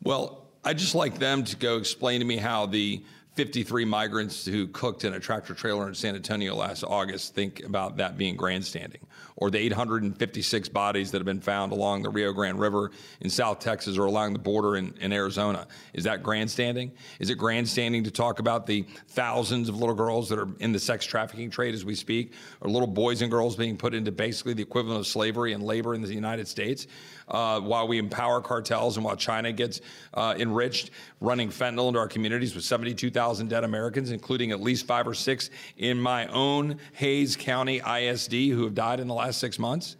Well, 0.00 0.46
I 0.64 0.72
just 0.72 0.94
like 0.94 1.18
them 1.18 1.42
to 1.42 1.56
go 1.56 1.78
explain 1.78 2.20
to 2.20 2.26
me 2.26 2.36
how 2.36 2.66
the 2.66 3.02
53 3.38 3.84
migrants 3.84 4.44
who 4.44 4.66
cooked 4.66 5.04
in 5.04 5.14
a 5.14 5.20
tractor 5.20 5.54
trailer 5.54 5.86
in 5.86 5.94
San 5.94 6.16
Antonio 6.16 6.56
last 6.56 6.82
August 6.82 7.36
think 7.36 7.62
about 7.62 7.98
that 7.98 8.18
being 8.18 8.34
grandstanding, 8.34 9.00
or 9.36 9.48
the 9.48 9.58
856 9.58 10.68
bodies 10.70 11.12
that 11.12 11.18
have 11.18 11.24
been 11.24 11.40
found 11.40 11.70
along 11.70 12.02
the 12.02 12.10
Rio 12.10 12.32
Grande 12.32 12.58
River 12.58 12.90
in 13.20 13.30
South 13.30 13.60
Texas 13.60 13.96
or 13.96 14.06
along 14.06 14.32
the 14.32 14.40
border 14.40 14.74
in, 14.74 14.92
in 15.00 15.12
Arizona. 15.12 15.68
Is 15.92 16.02
that 16.02 16.24
grandstanding? 16.24 16.90
Is 17.20 17.30
it 17.30 17.36
grandstanding 17.36 18.02
to 18.02 18.10
talk 18.10 18.40
about 18.40 18.66
the 18.66 18.84
thousands 19.10 19.68
of 19.68 19.76
little 19.76 19.94
girls 19.94 20.28
that 20.30 20.38
are 20.40 20.48
in 20.58 20.72
the 20.72 20.80
sex 20.80 21.06
trafficking 21.06 21.48
trade 21.48 21.74
as 21.74 21.84
we 21.84 21.94
speak, 21.94 22.32
or 22.60 22.68
little 22.68 22.88
boys 22.88 23.22
and 23.22 23.30
girls 23.30 23.54
being 23.54 23.76
put 23.76 23.94
into 23.94 24.10
basically 24.10 24.54
the 24.54 24.62
equivalent 24.62 24.98
of 24.98 25.06
slavery 25.06 25.52
and 25.52 25.62
labor 25.62 25.94
in 25.94 26.02
the 26.02 26.12
United 26.12 26.48
States? 26.48 26.88
Uh, 27.30 27.60
while 27.60 27.86
we 27.86 27.98
empower 27.98 28.40
cartels 28.40 28.96
and 28.96 29.04
while 29.04 29.16
China 29.16 29.52
gets 29.52 29.80
uh, 30.14 30.34
enriched, 30.38 30.90
running 31.20 31.48
fentanyl 31.48 31.88
into 31.88 31.98
our 31.98 32.08
communities 32.08 32.54
with 32.54 32.64
72,000 32.64 33.48
dead 33.48 33.64
Americans, 33.64 34.10
including 34.10 34.50
at 34.50 34.60
least 34.60 34.86
five 34.86 35.06
or 35.06 35.14
six 35.14 35.50
in 35.76 36.00
my 36.00 36.26
own 36.28 36.78
Hays 36.92 37.36
County 37.36 37.78
ISD 37.78 38.32
who 38.32 38.64
have 38.64 38.74
died 38.74 39.00
in 39.00 39.08
the 39.08 39.14
last 39.14 39.38
six 39.38 39.58
months. 39.58 39.96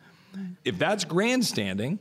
If 0.64 0.78
that's 0.78 1.04
grandstanding, 1.04 1.98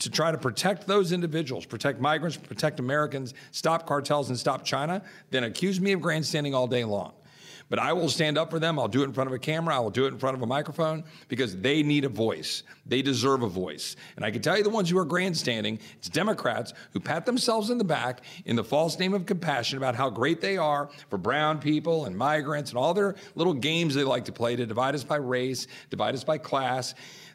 to 0.00 0.10
try 0.10 0.32
to 0.32 0.38
protect 0.38 0.86
those 0.86 1.12
individuals, 1.12 1.64
protect 1.64 2.00
migrants, 2.00 2.36
protect 2.36 2.80
Americans, 2.80 3.32
stop 3.52 3.86
cartels, 3.86 4.28
and 4.28 4.38
stop 4.38 4.64
China, 4.64 5.02
then 5.30 5.44
accuse 5.44 5.80
me 5.80 5.92
of 5.92 6.00
grandstanding 6.00 6.54
all 6.54 6.66
day 6.66 6.84
long. 6.84 7.12
But 7.70 7.78
I 7.78 7.92
will 7.92 8.08
stand 8.08 8.36
up 8.36 8.50
for 8.50 8.58
them. 8.58 8.78
I'll 8.78 8.88
do 8.88 9.02
it 9.02 9.06
in 9.06 9.12
front 9.12 9.28
of 9.28 9.34
a 9.34 9.38
camera. 9.38 9.76
I 9.76 9.78
will 9.80 9.90
do 9.90 10.04
it 10.04 10.12
in 10.12 10.18
front 10.18 10.36
of 10.36 10.42
a 10.42 10.46
microphone 10.46 11.04
because 11.28 11.56
they 11.56 11.82
need 11.82 12.04
a 12.04 12.08
voice. 12.08 12.62
They 12.86 13.00
deserve 13.00 13.42
a 13.42 13.48
voice. 13.48 13.96
And 14.16 14.24
I 14.24 14.30
can 14.30 14.42
tell 14.42 14.56
you 14.56 14.62
the 14.62 14.70
ones 14.70 14.90
who 14.90 14.98
are 14.98 15.04
grandstanding, 15.04 15.78
it's 15.96 16.08
Democrats 16.08 16.74
who 16.92 17.00
pat 17.00 17.24
themselves 17.24 17.70
in 17.70 17.78
the 17.78 17.84
back 17.84 18.20
in 18.44 18.54
the 18.56 18.64
false 18.64 18.98
name 18.98 19.14
of 19.14 19.24
compassion 19.24 19.78
about 19.78 19.94
how 19.94 20.10
great 20.10 20.40
they 20.40 20.56
are 20.58 20.90
for 21.08 21.16
brown 21.16 21.58
people 21.58 22.04
and 22.04 22.16
migrants 22.16 22.70
and 22.70 22.78
all 22.78 22.92
their 22.92 23.14
little 23.34 23.54
games 23.54 23.94
they 23.94 24.04
like 24.04 24.26
to 24.26 24.32
play 24.32 24.56
to 24.56 24.66
divide 24.66 24.94
us 24.94 25.04
by 25.04 25.16
race, 25.16 25.66
divide 25.90 26.14
us 26.14 26.24
by 26.24 26.36
class. 26.36 26.94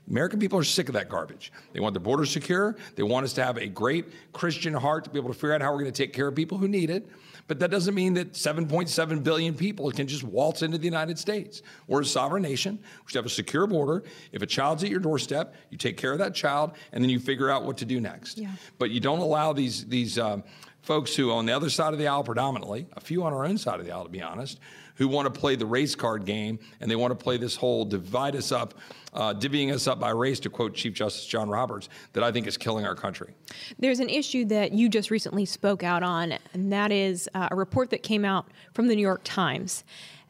American 0.09 0.39
people 0.39 0.57
are 0.57 0.63
sick 0.63 0.89
of 0.89 0.93
that 0.93 1.07
garbage. 1.07 1.51
They 1.73 1.79
want 1.79 1.93
the 1.93 1.99
border 1.99 2.25
secure. 2.25 2.75
They 2.95 3.03
want 3.03 3.25
us 3.25 3.33
to 3.33 3.43
have 3.43 3.57
a 3.57 3.67
great 3.67 4.05
Christian 4.33 4.73
heart 4.73 5.03
to 5.03 5.09
be 5.09 5.19
able 5.19 5.29
to 5.29 5.35
figure 5.35 5.53
out 5.53 5.61
how 5.61 5.71
we're 5.71 5.81
going 5.81 5.91
to 5.91 6.03
take 6.03 6.13
care 6.13 6.27
of 6.27 6.35
people 6.35 6.57
who 6.57 6.67
need 6.67 6.89
it. 6.89 7.07
But 7.49 7.57
that 7.61 7.71
doesn't 7.71 7.95
mean 7.95 8.13
that 8.13 8.33
7.7 8.33 9.23
billion 9.23 9.55
people 9.55 9.89
can 9.89 10.07
just 10.07 10.23
waltz 10.23 10.61
into 10.61 10.77
the 10.77 10.85
United 10.85 11.17
States. 11.17 11.63
We're 11.87 12.01
a 12.01 12.05
sovereign 12.05 12.43
nation. 12.43 12.77
We 12.77 13.07
should 13.07 13.17
have 13.17 13.25
a 13.25 13.29
secure 13.29 13.65
border. 13.65 14.03
If 14.31 14.43
a 14.43 14.45
child's 14.45 14.83
at 14.83 14.91
your 14.91 14.99
doorstep, 14.99 15.55
you 15.71 15.77
take 15.79 15.97
care 15.97 16.11
of 16.11 16.19
that 16.19 16.35
child, 16.35 16.73
and 16.91 17.03
then 17.03 17.09
you 17.09 17.19
figure 17.19 17.49
out 17.49 17.65
what 17.65 17.75
to 17.77 17.85
do 17.85 17.99
next. 17.99 18.37
Yeah. 18.37 18.51
But 18.77 18.91
you 18.91 18.99
don't 18.99 19.17
allow 19.17 19.51
these 19.51 19.83
these 19.85 20.19
um, 20.19 20.43
folks 20.81 21.15
who 21.15 21.31
on 21.31 21.45
the 21.45 21.53
other 21.55 21.69
side 21.69 21.93
of 21.93 21.99
the 21.99 22.07
aisle, 22.07 22.23
predominantly, 22.23 22.87
a 22.93 22.99
few 23.01 23.23
on 23.23 23.33
our 23.33 23.45
own 23.45 23.57
side 23.57 23.79
of 23.79 23.85
the 23.85 23.91
aisle, 23.91 24.03
to 24.05 24.09
be 24.09 24.21
honest, 24.21 24.59
who 24.95 25.07
want 25.07 25.31
to 25.33 25.39
play 25.39 25.55
the 25.55 25.65
race 25.65 25.95
card 25.95 26.25
game 26.25 26.59
and 26.81 26.89
they 26.91 26.95
want 26.95 27.11
to 27.17 27.21
play 27.23 27.37
this 27.37 27.55
whole 27.55 27.85
divide 27.85 28.35
us 28.35 28.51
up, 28.51 28.73
uh, 29.13 29.33
divvying 29.33 29.71
us 29.73 29.87
up 29.87 29.99
by 29.99 30.09
race, 30.09 30.39
to 30.41 30.49
quote 30.49 30.73
Chief 30.75 30.93
Justice 30.93 31.25
John 31.25 31.49
Roberts, 31.49 31.87
that 32.13 32.23
I 32.23 32.31
think 32.31 32.47
is 32.47 32.57
killing 32.57 32.85
our 32.85 32.95
country. 32.95 33.33
There's 33.77 33.99
an 33.99 34.09
issue 34.09 34.45
that 34.45 34.71
you 34.73 34.89
just 34.89 35.09
recently 35.09 35.45
spoke 35.45 35.83
out 35.83 36.03
on, 36.03 36.33
and 36.53 36.71
that 36.73 36.91
is 36.91 37.29
uh, 37.33 37.47
a 37.51 37.55
report 37.55 37.89
that 37.91 38.03
came 38.03 38.25
out 38.25 38.47
from 38.73 38.87
the 38.87 38.95
New 38.95 39.01
York 39.01 39.21
Times 39.23 39.83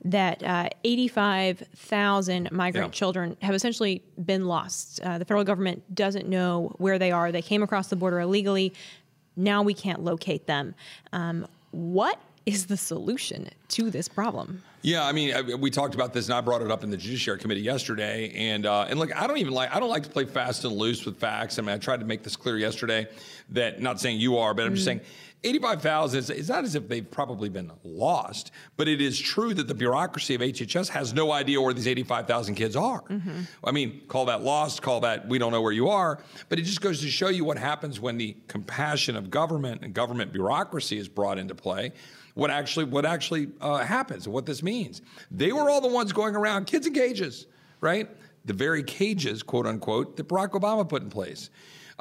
that 0.06 0.42
uh, 0.44 0.70
85,000 0.86 2.52
migrant 2.52 2.88
Yeah. 2.88 2.92
children 2.92 3.38
have 3.42 3.54
essentially 3.56 4.02
been 4.24 4.46
lost. 4.46 5.02
Uh, 5.02 5.18
the 5.18 5.26
federal 5.26 5.44
government 5.44 5.94
doesn't 5.94 6.28
know 6.30 6.74
where 6.78 6.98
they 7.00 7.12
are. 7.12 7.32
They 7.32 7.42
came 7.42 7.64
across 7.64 7.88
the 7.90 7.96
border 7.98 8.20
illegally. 8.22 8.74
Now 9.40 9.64
we 9.64 9.74
can't 9.74 10.04
locate 10.04 10.46
them. 10.46 10.76
Um, 11.14 11.48
what 11.72 12.20
is 12.46 12.66
the 12.66 12.78
solution 12.78 13.50
to 13.70 13.90
this 13.90 14.08
problem? 14.08 14.62
Yeah, 14.82 15.06
I 15.06 15.12
mean, 15.12 15.34
I- 15.34 15.56
we 15.56 15.70
talked 15.72 15.94
about 15.94 16.14
this, 16.14 16.28
and 16.28 16.34
I 16.34 16.42
brought 16.42 16.62
it 16.62 16.72
up 16.72 16.84
in 16.84 16.90
the 16.90 16.98
Judiciary 16.98 17.40
Committee 17.40 17.62
yesterday. 17.62 18.32
And 18.36 18.66
uh, 18.66 18.88
and 18.90 19.00
look, 19.00 19.16
I 19.16 19.28
don't 19.28 19.38
even 19.38 19.54
like 19.54 19.74
I 19.74 19.80
don't 19.80 19.90
like 19.90 20.04
to 20.04 20.10
play 20.10 20.26
fast 20.26 20.64
and 20.66 20.74
loose 20.74 21.06
with 21.06 21.18
facts. 21.18 21.58
I 21.58 21.62
mean, 21.62 21.72
I 21.72 21.78
tried 21.78 22.00
to 22.02 22.06
make 22.06 22.24
this 22.24 22.36
clear 22.36 22.58
yesterday 22.58 23.08
that 23.50 23.82
not 23.82 24.00
saying 24.00 24.20
you 24.20 24.38
are, 24.38 24.54
but 24.54 24.66
I'm 24.66 24.76
just 24.76 24.86
saying. 24.86 25.02
85,000 25.44 26.20
is 26.20 26.30
it's 26.30 26.50
not 26.50 26.66
as 26.66 26.76
if 26.76 26.90
they've 26.90 27.10
probably 27.10 27.48
been 27.48 27.72
lost, 27.84 28.52
but 28.76 28.88
it 28.90 29.00
is 29.00 29.18
true 29.18 29.54
that 29.54 29.68
the 29.68 29.74
bureaucracy 29.74 30.36
of 30.36 30.42
HHS 30.42 30.90
has 30.90 31.14
no 31.14 31.32
idea 31.32 31.62
where 31.62 31.74
these 31.74 31.88
85,000 31.88 32.56
kids 32.56 32.76
are. 32.76 33.04
I 33.64 33.72
mean, 33.72 34.02
call 34.08 34.26
that 34.26 34.42
lost, 34.42 34.82
call 34.82 35.00
that 35.02 35.28
we 35.30 35.38
don't 35.38 35.52
know 35.52 35.62
where 35.62 35.72
you 35.72 35.88
are, 35.90 36.20
but 36.50 36.60
it 36.60 36.64
just 36.64 36.82
goes 36.82 37.00
to 37.02 37.10
show 37.10 37.30
you 37.30 37.46
what 37.46 37.58
happens 37.58 38.02
when 38.02 38.18
the 38.18 38.36
compassion 38.48 39.16
of 39.16 39.30
government 39.30 39.82
and 39.84 39.94
government 39.94 40.34
bureaucracy 40.34 40.98
is 40.98 41.08
brought 41.08 41.38
into 41.38 41.56
play 41.56 41.94
what 42.36 42.50
actually 42.50 42.86
what 42.86 43.06
actually 43.06 43.50
uh, 43.60 43.78
happens 43.78 44.26
and 44.26 44.34
what 44.34 44.46
this 44.46 44.64
means. 44.64 45.02
They 45.30 45.52
were 45.52 45.70
all 45.70 45.82
the 45.82 45.90
ones 45.90 46.14
going 46.14 46.36
around 46.36 46.66
kids 46.66 46.88
in 46.88 46.94
cages, 46.94 47.48
right? 47.82 48.10
The 48.46 48.54
very 48.54 48.84
cages, 48.84 49.44
quote 49.44 49.68
unquote, 49.68 50.16
that 50.18 50.28
Barack 50.28 50.52
Obama 50.52 50.88
put 50.88 51.04
in 51.04 51.10
place. 51.10 51.50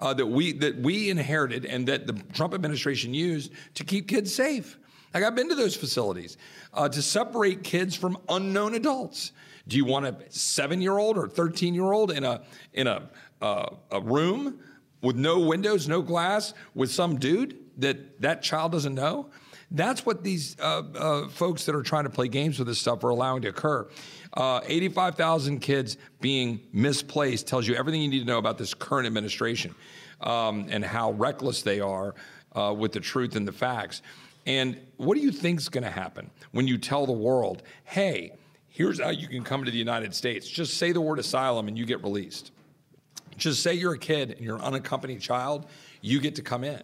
Uh, 0.00 0.14
that 0.14 0.26
we 0.26 0.52
that 0.52 0.76
we 0.76 1.10
inherited 1.10 1.64
and 1.64 1.88
that 1.88 2.06
the 2.06 2.12
Trump 2.32 2.54
administration 2.54 3.12
used 3.12 3.50
to 3.74 3.82
keep 3.82 4.06
kids 4.06 4.32
safe. 4.32 4.78
Like 5.12 5.24
I've 5.24 5.34
been 5.34 5.48
to 5.48 5.56
those 5.56 5.74
facilities 5.74 6.36
uh, 6.72 6.88
to 6.88 7.02
separate 7.02 7.64
kids 7.64 7.96
from 7.96 8.16
unknown 8.28 8.74
adults. 8.74 9.32
Do 9.66 9.76
you 9.76 9.84
want 9.84 10.06
a 10.06 10.14
seven-year-old 10.28 11.18
or 11.18 11.26
thirteen-year-old 11.26 12.12
in 12.12 12.24
a 12.24 12.42
in 12.74 12.86
a 12.86 13.10
uh, 13.42 13.70
a 13.90 14.00
room 14.00 14.60
with 15.02 15.16
no 15.16 15.40
windows, 15.40 15.88
no 15.88 16.00
glass, 16.00 16.54
with 16.74 16.92
some 16.92 17.18
dude 17.18 17.56
that 17.78 18.20
that 18.20 18.42
child 18.42 18.70
doesn't 18.70 18.94
know? 18.94 19.30
That's 19.70 20.06
what 20.06 20.22
these 20.22 20.56
uh, 20.60 20.82
uh, 20.94 21.28
folks 21.28 21.66
that 21.66 21.74
are 21.74 21.82
trying 21.82 22.04
to 22.04 22.10
play 22.10 22.28
games 22.28 22.58
with 22.58 22.68
this 22.68 22.78
stuff 22.78 23.02
are 23.04 23.10
allowing 23.10 23.42
to 23.42 23.48
occur. 23.48 23.88
Uh, 24.34 24.60
85,000 24.66 25.60
kids 25.60 25.96
being 26.20 26.60
misplaced 26.72 27.46
tells 27.46 27.66
you 27.66 27.74
everything 27.74 28.02
you 28.02 28.08
need 28.08 28.20
to 28.20 28.26
know 28.26 28.38
about 28.38 28.58
this 28.58 28.74
current 28.74 29.06
administration 29.06 29.74
um, 30.20 30.66
and 30.68 30.84
how 30.84 31.12
reckless 31.12 31.62
they 31.62 31.80
are 31.80 32.14
uh, 32.54 32.74
with 32.76 32.92
the 32.92 33.00
truth 33.00 33.36
and 33.36 33.46
the 33.46 33.52
facts. 33.52 34.02
And 34.46 34.80
what 34.96 35.14
do 35.14 35.20
you 35.20 35.30
think 35.30 35.60
is 35.60 35.68
going 35.68 35.84
to 35.84 35.90
happen 35.90 36.30
when 36.52 36.66
you 36.66 36.78
tell 36.78 37.06
the 37.06 37.12
world, 37.12 37.62
hey, 37.84 38.32
here's 38.68 39.00
how 39.00 39.10
you 39.10 39.28
can 39.28 39.44
come 39.44 39.64
to 39.64 39.70
the 39.70 39.78
United 39.78 40.14
States? 40.14 40.48
Just 40.48 40.78
say 40.78 40.92
the 40.92 41.00
word 41.00 41.18
asylum 41.18 41.68
and 41.68 41.76
you 41.76 41.84
get 41.84 42.02
released. 42.02 42.50
Just 43.36 43.62
say 43.62 43.74
you're 43.74 43.94
a 43.94 43.98
kid 43.98 44.32
and 44.32 44.40
you're 44.40 44.56
an 44.56 44.62
unaccompanied 44.62 45.20
child, 45.20 45.66
you 46.00 46.20
get 46.20 46.34
to 46.36 46.42
come 46.42 46.64
in. 46.64 46.82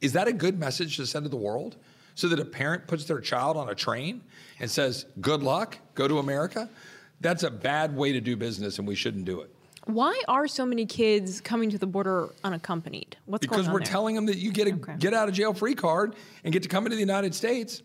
Is 0.00 0.12
that 0.14 0.28
a 0.28 0.32
good 0.32 0.58
message 0.58 0.96
to 0.96 1.06
send 1.06 1.24
to 1.24 1.28
the 1.28 1.36
world? 1.36 1.76
So 2.20 2.28
that 2.28 2.38
a 2.38 2.44
parent 2.44 2.86
puts 2.86 3.06
their 3.06 3.18
child 3.18 3.56
on 3.56 3.70
a 3.70 3.74
train 3.74 4.20
and 4.60 4.70
says, 4.70 5.06
good 5.22 5.42
luck, 5.42 5.78
go 5.94 6.06
to 6.06 6.18
America? 6.18 6.68
That's 7.22 7.44
a 7.44 7.50
bad 7.50 7.96
way 7.96 8.12
to 8.12 8.20
do 8.20 8.36
business 8.36 8.78
and 8.78 8.86
we 8.86 8.94
shouldn't 8.94 9.24
do 9.24 9.40
it. 9.40 9.48
Why 9.86 10.20
are 10.28 10.46
so 10.46 10.66
many 10.66 10.84
kids 10.84 11.40
coming 11.40 11.70
to 11.70 11.78
the 11.78 11.86
border 11.86 12.28
unaccompanied? 12.44 13.16
What's 13.24 13.40
Because 13.40 13.56
going 13.56 13.68
on 13.68 13.72
we're 13.72 13.78
there? 13.78 13.86
telling 13.86 14.14
them 14.16 14.26
that 14.26 14.36
you 14.36 14.52
get 14.52 14.68
a 14.68 14.72
Okay. 14.74 14.96
get 14.98 15.14
out 15.14 15.30
of 15.30 15.34
jail 15.34 15.54
free 15.54 15.74
card 15.74 16.14
and 16.44 16.52
get 16.52 16.62
to 16.62 16.68
come 16.68 16.84
into 16.84 16.94
the 16.96 17.00
United 17.00 17.34
States 17.34 17.82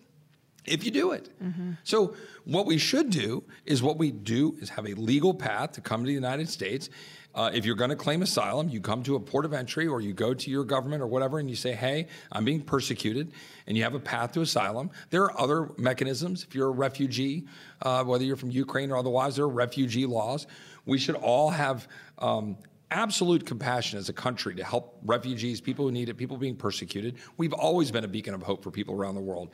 if 0.65 0.83
you 0.83 0.91
do 0.91 1.13
it. 1.13 1.29
Mm-hmm. 1.41 1.71
So 1.85 2.13
what 2.43 2.65
we 2.65 2.77
should 2.77 3.11
do 3.11 3.41
is 3.65 3.81
what 3.81 3.97
we 3.97 4.11
do 4.11 4.57
is 4.59 4.67
have 4.71 4.85
a 4.85 4.95
legal 4.95 5.33
path 5.33 5.71
to 5.73 5.81
come 5.81 6.01
to 6.03 6.07
the 6.07 6.13
United 6.13 6.49
States. 6.49 6.89
Uh, 7.35 7.51
if 7.53 7.65
you're 7.65 7.75
going 7.75 7.89
to 7.89 7.97
claim 7.97 8.21
asylum, 8.21 8.69
you 8.69 8.79
come 8.79 9.03
to 9.03 9.17
a 9.17 9.19
port 9.19 9.43
of 9.43 9.53
entry 9.53 9.85
or 9.87 9.99
you 9.99 10.13
go 10.13 10.33
to 10.33 10.49
your 10.49 10.63
government 10.63 11.01
or 11.03 11.07
whatever 11.07 11.37
and 11.37 11.49
you 11.49 11.55
say, 11.55 11.73
hey, 11.73 12.07
I'm 12.31 12.45
being 12.45 12.61
persecuted, 12.61 13.33
and 13.67 13.75
you 13.75 13.83
have 13.83 13.93
a 13.93 13.99
path 13.99 14.31
to 14.33 14.41
asylum. 14.41 14.89
There 15.09 15.23
are 15.23 15.37
other 15.37 15.69
mechanisms. 15.77 16.45
If 16.47 16.55
you're 16.55 16.69
a 16.69 16.71
refugee, 16.71 17.45
uh, 17.81 18.05
whether 18.05 18.23
you're 18.23 18.37
from 18.37 18.51
Ukraine 18.51 18.89
or 18.89 18.95
otherwise, 18.95 19.35
there 19.35 19.43
are 19.43 19.49
refugee 19.49 20.05
laws. 20.05 20.47
We 20.85 20.97
should 20.97 21.15
all 21.15 21.49
have 21.49 21.89
um, 22.19 22.57
absolute 22.89 23.45
compassion 23.45 23.99
as 23.99 24.07
a 24.07 24.13
country 24.13 24.55
to 24.55 24.63
help 24.63 24.97
refugees, 25.03 25.59
people 25.59 25.83
who 25.83 25.91
need 25.91 26.07
it, 26.07 26.13
people 26.13 26.37
being 26.37 26.55
persecuted. 26.55 27.17
We've 27.35 27.53
always 27.53 27.91
been 27.91 28.05
a 28.05 28.07
beacon 28.07 28.33
of 28.33 28.43
hope 28.43 28.63
for 28.63 28.71
people 28.71 28.95
around 28.95 29.15
the 29.15 29.21
world, 29.21 29.49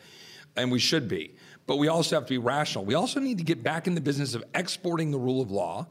and 0.56 0.72
we 0.72 0.78
should 0.78 1.08
be. 1.08 1.34
But 1.66 1.78
we 1.78 1.88
also 1.88 2.16
have 2.16 2.26
to 2.26 2.34
be 2.34 2.38
rational. 2.38 2.86
We 2.86 2.94
also 2.94 3.20
need 3.20 3.40
to 3.40 3.44
get 3.44 3.64
back 3.64 3.88
in 3.88 3.96
the 3.96 4.02
business 4.02 4.36
of 4.36 4.44
exporting 4.54 5.10
the 5.10 5.18
rule 5.18 5.42
of 5.42 5.50
law, 5.50 5.88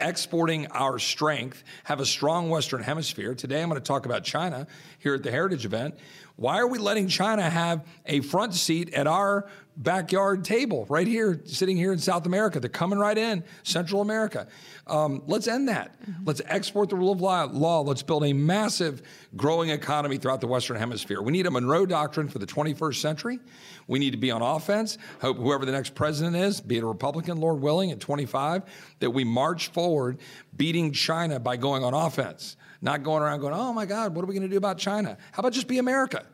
exporting 0.00 0.66
our 0.68 0.98
strength, 0.98 1.64
have 1.84 2.00
a 2.00 2.06
strong 2.06 2.50
Western 2.50 2.82
Hemisphere. 2.82 3.34
Today 3.34 3.62
I'm 3.62 3.68
going 3.68 3.80
to 3.80 3.86
talk 3.86 4.06
about 4.06 4.24
China 4.24 4.66
here 4.98 5.14
at 5.14 5.22
the 5.22 5.30
Heritage 5.30 5.64
event. 5.64 5.94
Why 6.38 6.60
are 6.60 6.68
we 6.68 6.78
letting 6.78 7.08
China 7.08 7.42
have 7.42 7.84
a 8.06 8.20
front 8.20 8.54
seat 8.54 8.94
at 8.94 9.08
our 9.08 9.48
backyard 9.76 10.44
table 10.44 10.86
right 10.88 11.06
here, 11.06 11.40
sitting 11.44 11.76
here 11.76 11.92
in 11.92 11.98
South 11.98 12.26
America? 12.26 12.60
They're 12.60 12.70
coming 12.70 12.96
right 12.96 13.18
in, 13.18 13.42
Central 13.64 14.02
America. 14.02 14.46
Um, 14.86 15.24
let's 15.26 15.48
end 15.48 15.68
that. 15.68 15.96
Let's 16.24 16.40
export 16.46 16.90
the 16.90 16.94
rule 16.94 17.10
of 17.10 17.20
law, 17.20 17.48
law. 17.50 17.80
Let's 17.80 18.04
build 18.04 18.24
a 18.24 18.32
massive, 18.32 19.02
growing 19.34 19.70
economy 19.70 20.16
throughout 20.16 20.40
the 20.40 20.46
Western 20.46 20.76
Hemisphere. 20.76 21.20
We 21.20 21.32
need 21.32 21.46
a 21.46 21.50
Monroe 21.50 21.86
Doctrine 21.86 22.28
for 22.28 22.38
the 22.38 22.46
21st 22.46 23.00
century. 23.00 23.40
We 23.88 23.98
need 23.98 24.12
to 24.12 24.16
be 24.16 24.30
on 24.30 24.40
offense. 24.40 24.96
Hope 25.20 25.38
whoever 25.38 25.66
the 25.66 25.72
next 25.72 25.96
president 25.96 26.36
is, 26.36 26.60
be 26.60 26.76
it 26.76 26.84
a 26.84 26.86
Republican, 26.86 27.38
Lord 27.38 27.60
willing, 27.60 27.90
at 27.90 27.98
25, 27.98 28.62
that 29.00 29.10
we 29.10 29.24
march 29.24 29.72
forward 29.72 30.18
beating 30.56 30.92
China 30.92 31.40
by 31.40 31.56
going 31.56 31.82
on 31.82 31.94
offense, 31.94 32.56
not 32.80 33.02
going 33.02 33.22
around 33.22 33.40
going, 33.40 33.54
oh 33.54 33.72
my 33.72 33.86
God, 33.86 34.14
what 34.14 34.22
are 34.22 34.26
we 34.26 34.34
going 34.34 34.42
to 34.42 34.48
do 34.48 34.56
about 34.56 34.78
China? 34.78 35.16
How 35.32 35.40
about 35.40 35.52
just 35.52 35.68
be 35.68 35.78
America? 35.78 36.24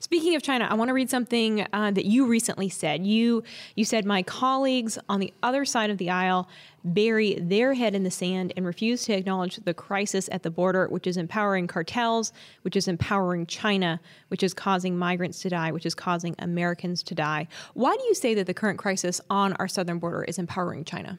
Speaking 0.00 0.34
of 0.34 0.42
China, 0.42 0.66
I 0.70 0.74
want 0.74 0.88
to 0.88 0.94
read 0.94 1.10
something 1.10 1.66
uh, 1.72 1.90
that 1.90 2.04
you 2.04 2.26
recently 2.26 2.68
said. 2.68 3.06
You 3.06 3.42
you 3.76 3.84
said 3.84 4.04
my 4.04 4.22
colleagues 4.22 4.98
on 5.08 5.20
the 5.20 5.32
other 5.42 5.64
side 5.64 5.90
of 5.90 5.98
the 5.98 6.10
aisle 6.10 6.48
bury 6.84 7.34
their 7.34 7.74
head 7.74 7.94
in 7.94 8.02
the 8.02 8.10
sand 8.10 8.52
and 8.56 8.66
refuse 8.66 9.04
to 9.04 9.12
acknowledge 9.12 9.56
the 9.56 9.74
crisis 9.74 10.28
at 10.32 10.42
the 10.42 10.50
border, 10.50 10.88
which 10.88 11.06
is 11.06 11.16
empowering 11.16 11.66
cartels, 11.66 12.32
which 12.62 12.76
is 12.76 12.88
empowering 12.88 13.46
China, 13.46 14.00
which 14.28 14.42
is 14.42 14.52
causing 14.52 14.98
migrants 14.98 15.40
to 15.42 15.48
die, 15.48 15.70
which 15.70 15.86
is 15.86 15.94
causing 15.94 16.34
Americans 16.38 17.02
to 17.04 17.14
die. 17.14 17.46
Why 17.74 17.94
do 17.96 18.02
you 18.04 18.14
say 18.14 18.34
that 18.34 18.46
the 18.46 18.54
current 18.54 18.78
crisis 18.78 19.20
on 19.30 19.52
our 19.54 19.68
southern 19.68 19.98
border 19.98 20.24
is 20.24 20.38
empowering 20.38 20.84
China? 20.84 21.18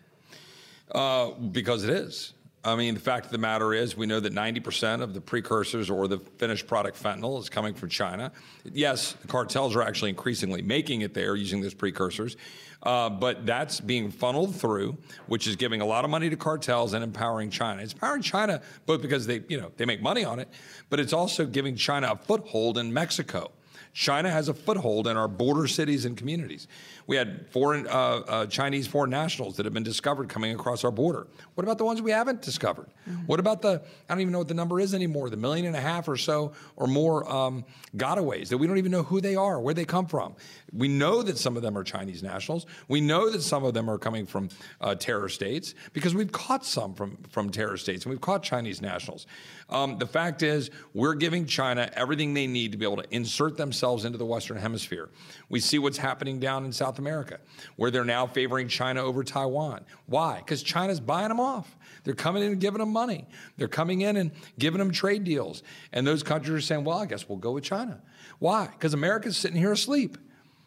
Uh, 0.91 1.31
because 1.31 1.83
it 1.83 1.89
is. 1.89 2.33
I 2.65 2.77
mean, 2.77 2.93
the 2.93 2.99
fact 3.01 3.25
of 3.25 3.31
the 3.33 3.37
matter 3.37 3.73
is, 3.73 3.97
we 3.97 4.05
know 4.05 4.21
that 4.21 4.33
90% 4.33 5.01
of 5.01 5.13
the 5.13 5.19
precursors 5.19 5.89
or 5.89 6.07
the 6.07 6.19
finished 6.37 6.65
product 6.65 7.01
fentanyl 7.01 7.37
is 7.41 7.49
coming 7.49 7.73
from 7.73 7.89
China. 7.89 8.31
Yes, 8.63 9.13
the 9.21 9.27
cartels 9.27 9.75
are 9.75 9.81
actually 9.81 10.11
increasingly 10.11 10.61
making 10.61 11.01
it 11.01 11.13
there 11.13 11.35
using 11.35 11.59
those 11.59 11.73
precursors, 11.73 12.37
uh, 12.83 13.09
but 13.09 13.45
that's 13.45 13.81
being 13.81 14.11
funneled 14.11 14.55
through, 14.55 14.97
which 15.27 15.45
is 15.45 15.57
giving 15.57 15.81
a 15.81 15.85
lot 15.85 16.05
of 16.05 16.09
money 16.09 16.29
to 16.29 16.37
cartels 16.37 16.93
and 16.93 17.03
empowering 17.03 17.49
China. 17.49 17.81
It's 17.81 17.91
empowering 17.91 18.21
China 18.21 18.61
both 18.85 19.01
because 19.01 19.27
they, 19.27 19.41
you 19.49 19.59
know, 19.59 19.73
they 19.75 19.85
make 19.85 20.01
money 20.01 20.23
on 20.23 20.39
it, 20.39 20.47
but 20.89 21.01
it's 21.01 21.13
also 21.13 21.45
giving 21.45 21.75
China 21.75 22.13
a 22.13 22.15
foothold 22.15 22.77
in 22.77 22.93
Mexico. 22.93 23.51
China 23.93 24.31
has 24.31 24.49
a 24.49 24.53
foothold 24.55 25.07
in 25.07 25.17
our 25.17 25.27
border 25.27 25.67
cities 25.67 26.05
and 26.05 26.17
communities. 26.17 26.67
We 27.05 27.15
had 27.15 27.47
foreign 27.51 27.85
uh, 27.87 27.91
uh, 27.91 28.45
Chinese 28.47 28.87
foreign 28.87 29.11
nationals 29.11 29.57
that 29.57 29.65
have 29.65 29.73
been 29.73 29.83
discovered 29.83 30.29
coming 30.29 30.55
across 30.55 30.83
our 30.83 30.89
border. 30.89 31.27
What 31.53 31.63
about 31.63 31.77
the 31.77 31.85
ones 31.85 32.01
we 32.01 32.09
haven't 32.09 32.41
discovered? 32.41 32.87
What 33.27 33.39
about 33.39 33.61
the 33.61 33.81
I 34.09 34.13
don't 34.13 34.21
even 34.21 34.31
know 34.31 34.39
what 34.39 34.47
the 34.47 34.55
number 34.55 34.79
is 34.79 34.95
anymore. 34.95 35.29
The 35.29 35.37
million 35.37 35.67
and 35.67 35.75
a 35.75 35.81
half 35.81 36.07
or 36.07 36.17
so 36.17 36.53
or 36.75 36.87
more 36.87 37.31
um, 37.31 37.65
gotaways 37.95 38.47
that 38.49 38.57
we 38.57 38.65
don't 38.65 38.79
even 38.79 38.91
know 38.91 39.03
who 39.03 39.21
they 39.21 39.35
are, 39.35 39.59
where 39.59 39.75
they 39.75 39.85
come 39.85 40.07
from. 40.07 40.35
We 40.71 40.87
know 40.87 41.21
that 41.21 41.37
some 41.37 41.55
of 41.55 41.61
them 41.61 41.77
are 41.77 41.83
Chinese 41.83 42.23
nationals. 42.23 42.65
We 42.87 42.99
know 42.99 43.29
that 43.29 43.43
some 43.43 43.63
of 43.63 43.75
them 43.75 43.89
are 43.89 43.99
coming 43.99 44.25
from 44.25 44.49
uh, 44.81 44.95
terror 44.95 45.29
states 45.29 45.75
because 45.93 46.15
we've 46.15 46.31
caught 46.31 46.65
some 46.65 46.95
from 46.95 47.17
from 47.29 47.51
terror 47.51 47.77
states 47.77 48.05
and 48.05 48.09
we've 48.11 48.21
caught 48.21 48.41
Chinese 48.41 48.81
nationals. 48.81 49.27
Um, 49.69 49.99
the 49.99 50.07
fact 50.07 50.41
is, 50.41 50.71
we're 50.93 51.13
giving 51.13 51.45
China 51.45 51.91
everything 51.93 52.33
they 52.33 52.47
need 52.47 52.71
to 52.71 52.77
be 52.77 52.85
able 52.85 52.97
to 52.97 53.15
insert 53.15 53.55
themselves 53.57 53.82
into 53.83 54.17
the 54.17 54.25
Western 54.25 54.57
Hemisphere. 54.57 55.09
We 55.49 55.59
see 55.59 55.79
what's 55.79 55.97
happening 55.97 56.39
down 56.39 56.65
in 56.65 56.71
South 56.71 56.99
America, 56.99 57.39
where 57.75 57.91
they're 57.91 58.05
now 58.05 58.25
favoring 58.25 58.67
China 58.67 59.01
over 59.01 59.23
Taiwan. 59.23 59.85
Why? 60.05 60.37
Because 60.37 60.63
China's 60.63 60.99
buying 60.99 61.29
them 61.29 61.39
off. 61.39 61.75
They're 62.03 62.13
coming 62.13 62.43
in 62.43 62.53
and 62.53 62.59
giving 62.59 62.79
them 62.79 62.91
money. 62.91 63.27
They're 63.57 63.67
coming 63.67 64.01
in 64.01 64.17
and 64.17 64.31
giving 64.57 64.79
them 64.79 64.91
trade 64.91 65.23
deals. 65.23 65.63
And 65.91 66.05
those 66.05 66.23
countries 66.23 66.55
are 66.55 66.61
saying, 66.61 66.83
well, 66.83 66.97
I 66.97 67.05
guess 67.05 67.27
we'll 67.27 67.37
go 67.37 67.51
with 67.51 67.63
China. 67.63 68.01
Why? 68.39 68.67
Because 68.67 68.93
America's 68.93 69.37
sitting 69.37 69.57
here 69.57 69.71
asleep. 69.71 70.17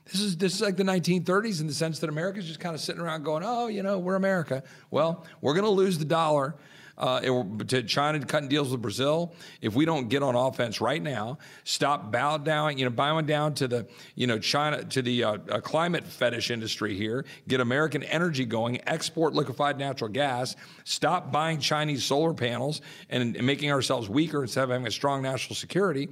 This 0.05 0.21
is 0.21 0.37
this 0.37 0.55
is 0.55 0.61
like 0.61 0.77
the 0.77 0.85
1930s 0.85 1.61
in 1.61 1.67
the 1.67 1.75
sense 1.75 1.99
that 1.99 2.09
America's 2.09 2.47
just 2.47 2.61
kind 2.61 2.75
of 2.75 2.81
sitting 2.81 3.01
around 3.01 3.25
going, 3.25 3.43
oh, 3.45 3.67
you 3.67 3.83
know, 3.83 3.99
we're 3.99 4.15
America. 4.15 4.63
Well, 4.91 5.27
we're 5.41 5.55
going 5.55 5.65
to 5.65 5.71
lose 5.71 5.99
the 5.99 6.05
dollar 6.05 6.55
uh, 6.99 7.21
to 7.21 7.83
China 7.83 8.25
cutting 8.25 8.49
deals 8.49 8.71
with 8.71 8.81
Brazil, 8.81 9.35
if 9.61 9.75
we 9.75 9.85
don't 9.85 10.09
get 10.09 10.23
on 10.23 10.35
offense 10.35 10.81
right 10.81 11.03
now, 11.03 11.39
stop 11.65 12.11
bow 12.11 12.39
down, 12.39 12.79
you 12.79 12.85
know, 12.85 12.91
bowing 12.91 13.27
down 13.27 13.55
to 13.55 13.69
the, 13.69 13.87
you 14.15 14.27
know, 14.27 14.39
China 14.39 14.85
to 14.85 15.03
the 15.03 15.25
uh, 15.25 15.33
uh, 15.51 15.61
climate 15.61 16.05
fetish 16.05 16.51
industry 16.51 16.97
here, 16.97 17.25
get 17.49 17.61
American 17.61 18.03
energy 18.05 18.45
going, 18.45 18.81
export 18.89 19.35
liquefied 19.35 19.79
natural 19.79 20.11
gas, 20.11 20.57
stop 20.85 21.31
buying 21.31 21.59
Chinese 21.59 22.05
solar 22.05 22.33
panels 22.33 22.81
and, 23.11 23.37
and 23.37 23.47
making 23.47 23.71
ourselves 23.71 24.09
weaker 24.09 24.43
instead 24.43 24.65
of 24.65 24.71
having 24.71 24.87
a 24.87 24.91
strong 24.91 25.23
national 25.23 25.55
security, 25.55 26.09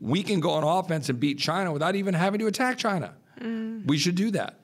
we 0.00 0.22
can 0.22 0.40
go 0.40 0.50
on 0.50 0.64
offense 0.64 1.08
and 1.08 1.18
beat 1.18 1.38
China 1.38 1.72
without 1.72 1.96
even 1.96 2.14
having 2.14 2.38
to 2.38 2.46
attack 2.46 2.78
China. 2.78 3.14
Mm. 3.40 3.86
We 3.86 3.98
should 3.98 4.14
do 4.14 4.30
that. 4.32 4.54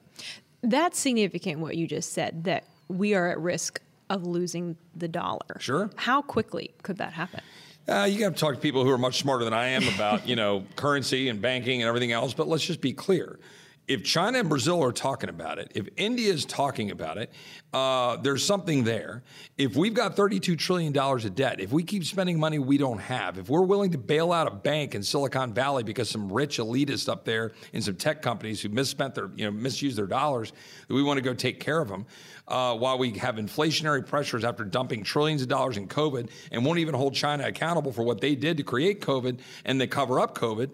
That's 0.61 0.97
significant 0.97 1.59
what 1.59 1.75
you 1.75 1.87
just 1.87 2.13
said 2.13 2.45
that 2.45 2.63
we 2.87 3.13
are 3.13 3.29
at 3.29 3.39
risk 3.39 3.81
of 4.09 4.25
losing 4.25 4.77
the 4.95 5.07
dollar. 5.07 5.59
Sure. 5.59 5.89
How 5.95 6.21
quickly 6.21 6.71
could 6.83 6.97
that 6.97 7.13
happen? 7.13 7.41
Uh, 7.87 8.07
you 8.09 8.19
got 8.19 8.33
to 8.33 8.39
talk 8.39 8.55
to 8.55 8.59
people 8.59 8.83
who 8.83 8.89
are 8.89 8.97
much 8.97 9.19
smarter 9.19 9.43
than 9.43 9.53
I 9.53 9.67
am 9.67 9.87
about, 9.93 10.27
you 10.27 10.35
know, 10.35 10.65
currency 10.75 11.29
and 11.29 11.41
banking 11.41 11.81
and 11.81 11.87
everything 11.87 12.11
else. 12.11 12.33
But 12.33 12.47
let's 12.47 12.65
just 12.65 12.81
be 12.81 12.93
clear: 12.93 13.39
if 13.87 14.03
China 14.03 14.39
and 14.39 14.49
Brazil 14.49 14.83
are 14.83 14.91
talking 14.91 15.29
about 15.29 15.59
it, 15.59 15.71
if 15.75 15.87
India 15.95 16.33
is 16.33 16.43
talking 16.45 16.89
about 16.89 17.17
it, 17.17 17.31
uh, 17.71 18.17
there's 18.17 18.43
something 18.43 18.83
there. 18.83 19.23
If 19.57 19.75
we've 19.75 19.93
got 19.93 20.15
$32 20.15 20.57
trillion 20.57 20.97
of 20.97 21.35
debt, 21.35 21.59
if 21.59 21.71
we 21.71 21.83
keep 21.83 22.03
spending 22.03 22.39
money 22.39 22.57
we 22.57 22.77
don't 22.77 22.99
have, 22.99 23.37
if 23.37 23.49
we're 23.49 23.61
willing 23.61 23.91
to 23.91 23.97
bail 23.97 24.31
out 24.31 24.47
a 24.47 24.51
bank 24.51 24.95
in 24.95 25.03
Silicon 25.03 25.53
Valley 25.53 25.83
because 25.83 26.09
some 26.09 26.31
rich 26.31 26.57
elitist 26.57 27.09
up 27.09 27.25
there 27.25 27.51
in 27.73 27.81
some 27.81 27.95
tech 27.95 28.21
companies 28.21 28.61
who 28.61 28.69
misspent 28.69 29.13
their, 29.13 29.29
you 29.35 29.45
know, 29.45 29.51
misused 29.51 29.97
their 29.97 30.07
dollars, 30.07 30.51
we 30.87 31.03
want 31.03 31.17
to 31.17 31.21
go 31.21 31.33
take 31.33 31.59
care 31.59 31.79
of 31.79 31.87
them, 31.87 32.05
uh, 32.47 32.75
while 32.75 32.97
we 32.97 33.11
have 33.11 33.35
inflationary 33.35 34.05
pressures 34.05 34.43
after 34.43 34.63
dumping 34.63 35.03
trillions 35.03 35.43
of 35.43 35.47
dollars 35.47 35.77
in 35.77 35.87
COVID 35.87 36.29
and 36.51 36.65
won't 36.65 36.79
even 36.79 36.95
hold 36.95 37.13
China 37.13 37.45
accountable 37.45 37.91
for 37.91 38.03
what 38.03 38.19
they 38.19 38.35
did 38.35 38.57
to 38.57 38.63
create 38.63 39.01
COVID 39.01 39.39
and 39.65 39.79
they 39.79 39.87
cover 39.87 40.19
up 40.19 40.35
COVID 40.35 40.71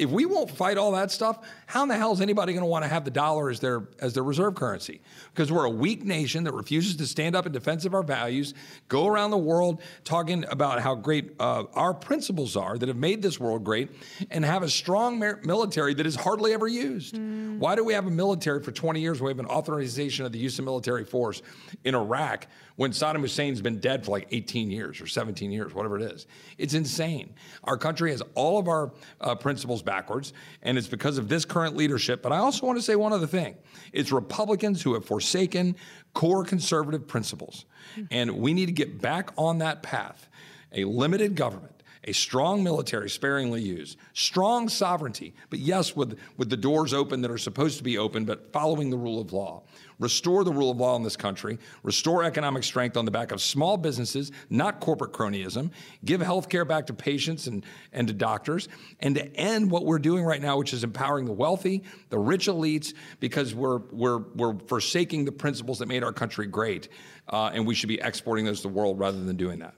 if 0.00 0.08
we 0.10 0.24
won't 0.24 0.50
fight 0.50 0.78
all 0.78 0.92
that 0.92 1.10
stuff, 1.10 1.38
how 1.66 1.82
in 1.82 1.88
the 1.90 1.96
hell 1.96 2.12
is 2.12 2.22
anybody 2.22 2.54
going 2.54 2.62
to 2.62 2.66
want 2.66 2.84
to 2.84 2.88
have 2.88 3.04
the 3.04 3.10
dollar 3.10 3.50
as 3.50 3.60
their 3.60 3.86
as 4.00 4.14
their 4.14 4.22
reserve 4.22 4.54
currency? 4.54 5.02
Because 5.32 5.52
we're 5.52 5.66
a 5.66 5.70
weak 5.70 6.04
nation 6.04 6.44
that 6.44 6.54
refuses 6.54 6.96
to 6.96 7.06
stand 7.06 7.36
up 7.36 7.44
in 7.44 7.52
defense 7.52 7.84
of 7.84 7.94
our 7.94 8.02
values, 8.02 8.54
go 8.88 9.06
around 9.06 9.30
the 9.30 9.38
world 9.38 9.82
talking 10.02 10.46
about 10.50 10.80
how 10.80 10.94
great 10.94 11.32
uh, 11.38 11.64
our 11.74 11.92
principles 11.92 12.56
are 12.56 12.78
that 12.78 12.88
have 12.88 12.96
made 12.96 13.20
this 13.20 13.38
world 13.38 13.62
great, 13.62 13.90
and 14.30 14.42
have 14.42 14.62
a 14.62 14.70
strong 14.70 15.18
military 15.18 15.92
that 15.92 16.06
is 16.06 16.16
hardly 16.16 16.54
ever 16.54 16.66
used. 16.66 17.14
Mm. 17.14 17.58
Why 17.58 17.76
do 17.76 17.84
we 17.84 17.92
have 17.92 18.06
a 18.06 18.10
military 18.10 18.62
for 18.62 18.72
20 18.72 19.00
years? 19.00 19.20
We 19.20 19.28
have 19.28 19.38
an 19.38 19.46
authorization 19.46 20.24
of 20.24 20.32
the 20.32 20.38
use 20.38 20.58
of 20.58 20.64
military 20.64 21.04
force 21.04 21.42
in 21.84 21.94
Iraq 21.94 22.46
when 22.80 22.92
Saddam 22.92 23.20
Hussein's 23.20 23.60
been 23.60 23.78
dead 23.78 24.06
for 24.06 24.12
like 24.12 24.28
18 24.30 24.70
years 24.70 25.02
or 25.02 25.06
17 25.06 25.52
years, 25.52 25.74
whatever 25.74 25.98
it 25.98 26.12
is. 26.12 26.26
It's 26.56 26.72
insane. 26.72 27.34
Our 27.64 27.76
country 27.76 28.10
has 28.10 28.22
all 28.34 28.58
of 28.58 28.68
our 28.68 28.92
uh, 29.20 29.34
principles 29.34 29.82
backwards, 29.90 30.32
and 30.62 30.78
it's 30.78 30.86
because 30.86 31.18
of 31.18 31.28
this 31.28 31.44
current 31.44 31.76
leadership. 31.76 32.22
But 32.22 32.30
I 32.30 32.38
also 32.38 32.64
want 32.64 32.78
to 32.78 32.82
say 32.82 32.94
one 32.94 33.12
other 33.12 33.26
thing 33.26 33.56
it's 33.92 34.12
Republicans 34.12 34.80
who 34.82 34.94
have 34.94 35.04
forsaken 35.04 35.74
core 36.14 36.44
conservative 36.44 37.08
principles. 37.08 37.64
And 38.12 38.38
we 38.38 38.54
need 38.54 38.66
to 38.66 38.72
get 38.72 39.00
back 39.02 39.30
on 39.36 39.58
that 39.58 39.82
path. 39.82 40.28
A 40.72 40.84
limited 40.84 41.34
government 41.34 41.79
a 42.04 42.12
strong 42.12 42.62
military 42.62 43.10
sparingly 43.10 43.62
used, 43.62 43.98
strong 44.14 44.68
sovereignty, 44.68 45.34
but 45.50 45.58
yes, 45.58 45.94
with, 45.94 46.18
with 46.36 46.48
the 46.50 46.56
doors 46.56 46.94
open 46.94 47.20
that 47.22 47.30
are 47.30 47.38
supposed 47.38 47.78
to 47.78 47.84
be 47.84 47.98
open, 47.98 48.24
but 48.24 48.52
following 48.52 48.90
the 48.90 48.96
rule 48.96 49.20
of 49.20 49.32
law 49.32 49.62
restore 50.00 50.42
the 50.42 50.52
rule 50.52 50.70
of 50.70 50.78
law 50.78 50.96
in 50.96 51.02
this 51.02 51.16
country, 51.16 51.58
restore 51.84 52.24
economic 52.24 52.64
strength 52.64 52.96
on 52.96 53.04
the 53.04 53.10
back 53.10 53.30
of 53.30 53.40
small 53.40 53.76
businesses, 53.76 54.32
not 54.48 54.80
corporate 54.80 55.12
cronyism, 55.12 55.70
give 56.04 56.20
health 56.20 56.48
care 56.48 56.64
back 56.64 56.86
to 56.86 56.94
patients 56.94 57.46
and, 57.46 57.64
and 57.92 58.08
to 58.08 58.14
doctors, 58.14 58.68
and 59.00 59.14
to 59.14 59.36
end 59.36 59.70
what 59.70 59.84
we're 59.84 59.98
doing 59.98 60.24
right 60.24 60.42
now, 60.42 60.56
which 60.56 60.72
is 60.72 60.82
empowering 60.82 61.26
the 61.26 61.32
wealthy, 61.32 61.84
the 62.08 62.18
rich 62.18 62.48
elites, 62.48 62.94
because 63.20 63.54
we're, 63.54 63.78
we're, 63.92 64.18
we're 64.34 64.58
forsaking 64.66 65.24
the 65.24 65.32
principles 65.32 65.78
that 65.78 65.86
made 65.86 66.02
our 66.02 66.12
country 66.12 66.46
great. 66.46 66.88
Uh, 67.28 67.50
and 67.52 67.66
we 67.66 67.74
should 67.74 67.88
be 67.88 68.00
exporting 68.00 68.44
those 68.44 68.62
to 68.62 68.68
the 68.68 68.74
world 68.74 68.98
rather 68.98 69.22
than 69.22 69.36
doing 69.36 69.60
that. 69.60 69.74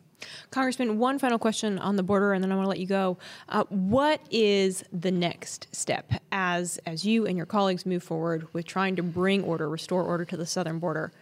Congressman, 0.50 0.99
one 0.99 1.19
final 1.19 1.38
question 1.38 1.79
on 1.79 1.97
the 1.97 2.02
border, 2.02 2.33
and 2.33 2.43
then 2.43 2.52
I 2.52 2.55
want 2.55 2.64
to 2.64 2.69
let 2.69 2.79
you 2.79 2.87
go. 2.87 3.19
Uh, 3.49 3.64
what 3.69 4.21
is 4.31 4.85
the 4.93 5.11
next 5.11 5.69
step 5.73 6.13
as 6.30 6.78
as 6.87 7.04
you 7.04 7.26
and 7.26 7.37
your 7.37 7.47
colleagues 7.47 7.87
move 7.87 8.02
forward 8.02 8.47
with 8.52 8.67
trying 8.67 8.97
to 8.97 9.02
bring 9.02 9.43
order, 9.45 9.69
restore 9.69 10.04
order 10.04 10.25
to 10.25 10.37
the 10.37 10.47
southern 10.47 10.78
border? 10.78 11.13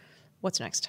What's 0.40 0.60
next? 0.60 0.88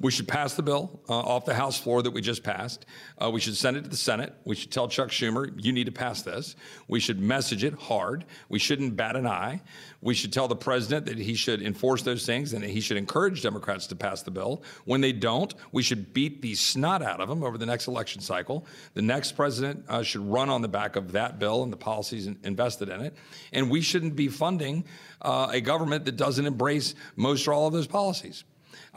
We 0.00 0.12
should 0.12 0.28
pass 0.28 0.54
the 0.54 0.62
bill 0.62 1.00
uh, 1.08 1.18
off 1.18 1.44
the 1.44 1.54
House 1.54 1.78
floor 1.78 2.02
that 2.02 2.12
we 2.12 2.20
just 2.20 2.44
passed. 2.44 2.86
Uh, 3.20 3.30
we 3.30 3.40
should 3.40 3.56
send 3.56 3.76
it 3.76 3.82
to 3.82 3.90
the 3.90 3.96
Senate. 3.96 4.32
We 4.44 4.54
should 4.54 4.70
tell 4.70 4.86
Chuck 4.86 5.08
Schumer, 5.08 5.52
you 5.56 5.72
need 5.72 5.86
to 5.86 5.92
pass 5.92 6.22
this. 6.22 6.54
We 6.86 7.00
should 7.00 7.18
message 7.20 7.64
it 7.64 7.74
hard. 7.74 8.24
We 8.48 8.60
shouldn't 8.60 8.94
bat 8.96 9.16
an 9.16 9.26
eye. 9.26 9.60
We 10.00 10.14
should 10.14 10.32
tell 10.32 10.46
the 10.46 10.54
president 10.54 11.06
that 11.06 11.18
he 11.18 11.34
should 11.34 11.62
enforce 11.62 12.02
those 12.02 12.24
things 12.24 12.52
and 12.52 12.62
that 12.62 12.70
he 12.70 12.80
should 12.80 12.96
encourage 12.96 13.42
Democrats 13.42 13.88
to 13.88 13.96
pass 13.96 14.22
the 14.22 14.30
bill. 14.30 14.62
When 14.84 15.00
they 15.00 15.12
don't, 15.12 15.52
we 15.72 15.82
should 15.82 16.14
beat 16.14 16.42
the 16.42 16.54
snot 16.54 17.02
out 17.02 17.20
of 17.20 17.28
them 17.28 17.42
over 17.42 17.58
the 17.58 17.66
next 17.66 17.88
election 17.88 18.20
cycle. 18.20 18.66
The 18.94 19.02
next 19.02 19.32
president 19.32 19.84
uh, 19.88 20.04
should 20.04 20.20
run 20.20 20.48
on 20.48 20.62
the 20.62 20.68
back 20.68 20.94
of 20.94 21.12
that 21.12 21.40
bill 21.40 21.64
and 21.64 21.72
the 21.72 21.76
policies 21.76 22.28
in- 22.28 22.38
invested 22.44 22.88
in 22.88 23.00
it. 23.00 23.16
And 23.52 23.68
we 23.68 23.80
shouldn't 23.80 24.14
be 24.14 24.28
funding 24.28 24.84
uh, 25.22 25.48
a 25.50 25.60
government 25.60 26.04
that 26.04 26.16
doesn't 26.16 26.46
embrace 26.46 26.94
most 27.16 27.48
or 27.48 27.52
all 27.52 27.66
of 27.66 27.72
those 27.72 27.88
policies. 27.88 28.44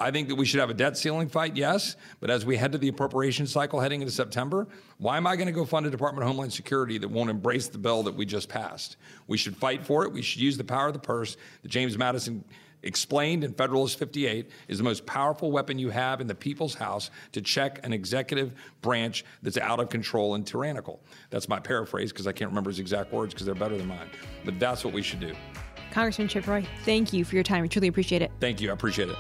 I 0.02 0.10
think 0.10 0.30
that 0.30 0.36
we 0.36 0.46
should 0.46 0.60
have 0.60 0.72
a 0.72 0.74
debt 0.74 0.98
ceiling 0.98 1.30
fight, 1.30 1.56
yes, 1.56 1.96
but 2.20 2.32
as 2.32 2.44
we 2.44 2.58
head 2.58 2.72
to 2.72 2.80
the 2.80 2.88
appropriation 2.88 3.46
cycle 3.46 3.80
heading 3.80 4.02
into 4.02 4.12
September, 4.12 4.68
why 4.98 5.18
am 5.18 5.28
I 5.28 5.36
going 5.36 5.46
to 5.46 5.54
go 5.54 5.64
fund 5.64 5.86
a 5.86 5.92
Department 5.92 6.24
of 6.24 6.28
Homeland 6.28 6.52
Security 6.52 6.98
that 6.98 7.08
won't 7.08 7.30
embrace 7.30 7.68
the 7.68 7.78
bill 7.78 8.02
that 8.04 8.16
we 8.16 8.26
just 8.26 8.50
passed? 8.50 8.98
We 9.28 9.38
should 9.38 9.56
fight 9.56 9.86
for 9.86 10.04
it. 10.04 10.12
We 10.12 10.24
should 10.24 10.42
use 10.42 10.58
the 10.58 10.64
power 10.64 10.88
of 10.88 10.94
the 10.94 11.00
purse 11.00 11.38
that 11.62 11.70
James 11.70 11.98
Madison 11.98 12.44
explained 12.84 13.44
in 13.44 13.54
Federalist 13.54 14.00
58 14.00 14.50
is 14.68 14.80
the 14.80 14.84
most 14.84 15.06
powerful 15.06 15.52
weapon 15.52 15.78
you 15.78 15.92
have 15.92 16.20
in 16.20 16.26
the 16.26 16.34
people's 16.34 16.74
house 16.74 17.12
to 17.32 17.40
check 17.40 17.80
an 17.86 17.94
executive 17.94 18.56
branch 18.82 19.24
that's 19.44 19.60
out 19.60 19.80
of 19.80 19.90
control 19.90 20.34
and 20.34 20.48
tyrannical. 20.48 21.00
That's 21.30 21.48
my 21.48 21.60
paraphrase 21.60 22.12
because 22.12 22.26
I 22.26 22.32
can't 22.32 22.50
remember 22.50 22.72
his 22.72 22.80
exact 22.80 23.14
words 23.14 23.36
because 23.36 23.46
they're 23.46 23.54
better 23.54 23.78
than 23.78 23.88
mine. 23.88 24.10
But 24.44 24.60
that's 24.60 24.84
what 24.84 24.96
we 24.96 25.04
should 25.04 25.20
do. 25.20 25.36
Congressman 25.92 26.28
Chip 26.28 26.48
Roy, 26.48 26.66
thank 26.86 27.14
you 27.14 27.24
for 27.24 27.36
your 27.36 27.44
time. 27.44 27.62
We 27.62 27.70
truly 27.70 27.88
appreciate 27.88 28.24
it. 28.24 28.32
Thank 28.40 28.62
you. 28.62 28.72
I 28.72 28.74
appreciate 28.74 29.10
it. 29.10 29.16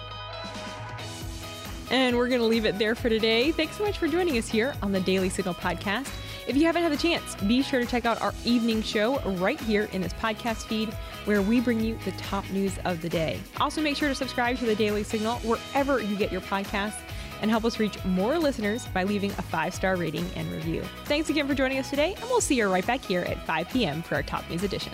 And 1.92 2.18
we're 2.18 2.30
going 2.30 2.40
to 2.40 2.48
leave 2.48 2.66
it 2.66 2.80
there 2.80 2.96
for 2.96 3.10
today. 3.10 3.52
Thanks 3.52 3.76
so 3.76 3.84
much 3.84 3.98
for 3.98 4.08
joining 4.08 4.38
us 4.38 4.48
here 4.48 4.74
on 4.82 4.94
the 4.94 5.02
Daily 5.02 5.28
Signal 5.28 5.54
podcast. 5.54 6.08
If 6.48 6.56
you 6.56 6.66
haven't 6.66 6.84
had 6.84 6.92
the 6.92 6.98
chance, 6.98 7.36
be 7.36 7.62
sure 7.62 7.82
to 7.82 7.86
check 7.86 8.06
out 8.06 8.20
our 8.22 8.34
evening 8.46 8.82
show 8.82 9.20
right 9.32 9.60
here 9.60 9.90
in 9.92 10.02
this 10.02 10.14
podcast 10.14 10.64
feed 10.68 10.90
where 11.26 11.42
we 11.42 11.60
bring 11.60 11.82
you 11.82 12.00
the 12.06 12.12
top 12.14 12.50
news 12.50 12.80
of 12.86 13.02
the 13.02 13.10
day. 13.10 13.40
Also, 13.60 13.82
make 13.82 13.98
sure 13.98 14.08
to 14.08 14.16
subscribe 14.16 14.58
to 14.60 14.66
the 14.66 14.76
Daily 14.76 15.04
Signal 15.04 15.38
wherever 15.40 16.02
you 16.02 16.16
get 16.16 16.32
your 16.32 16.42
podcasts 16.42 16.98
and 17.42 17.52
help 17.52 17.66
us 17.66 17.78
reach 17.78 18.04
more 18.06 18.40
listeners 18.40 18.86
by 18.88 19.04
leaving 19.04 19.32
a 19.32 19.42
five 19.42 19.74
star 19.74 19.98
rating 19.98 20.26
and 20.38 20.50
review. 20.52 20.84
Thanks 21.06 21.30
again 21.30 21.46
for 21.46 21.54
joining 21.54 21.78
us 21.78 21.90
today, 21.90 22.14
and 22.14 22.24
we'll 22.30 22.40
see 22.40 22.56
you 22.56 22.68
right 22.68 22.86
back 22.88 23.04
here 23.04 23.22
at 23.22 23.46
5 23.46 23.70
p.m. 23.70 24.02
for 24.02 24.16
our 24.16 24.24
top 24.24 24.50
news 24.50 24.64
edition. 24.64 24.94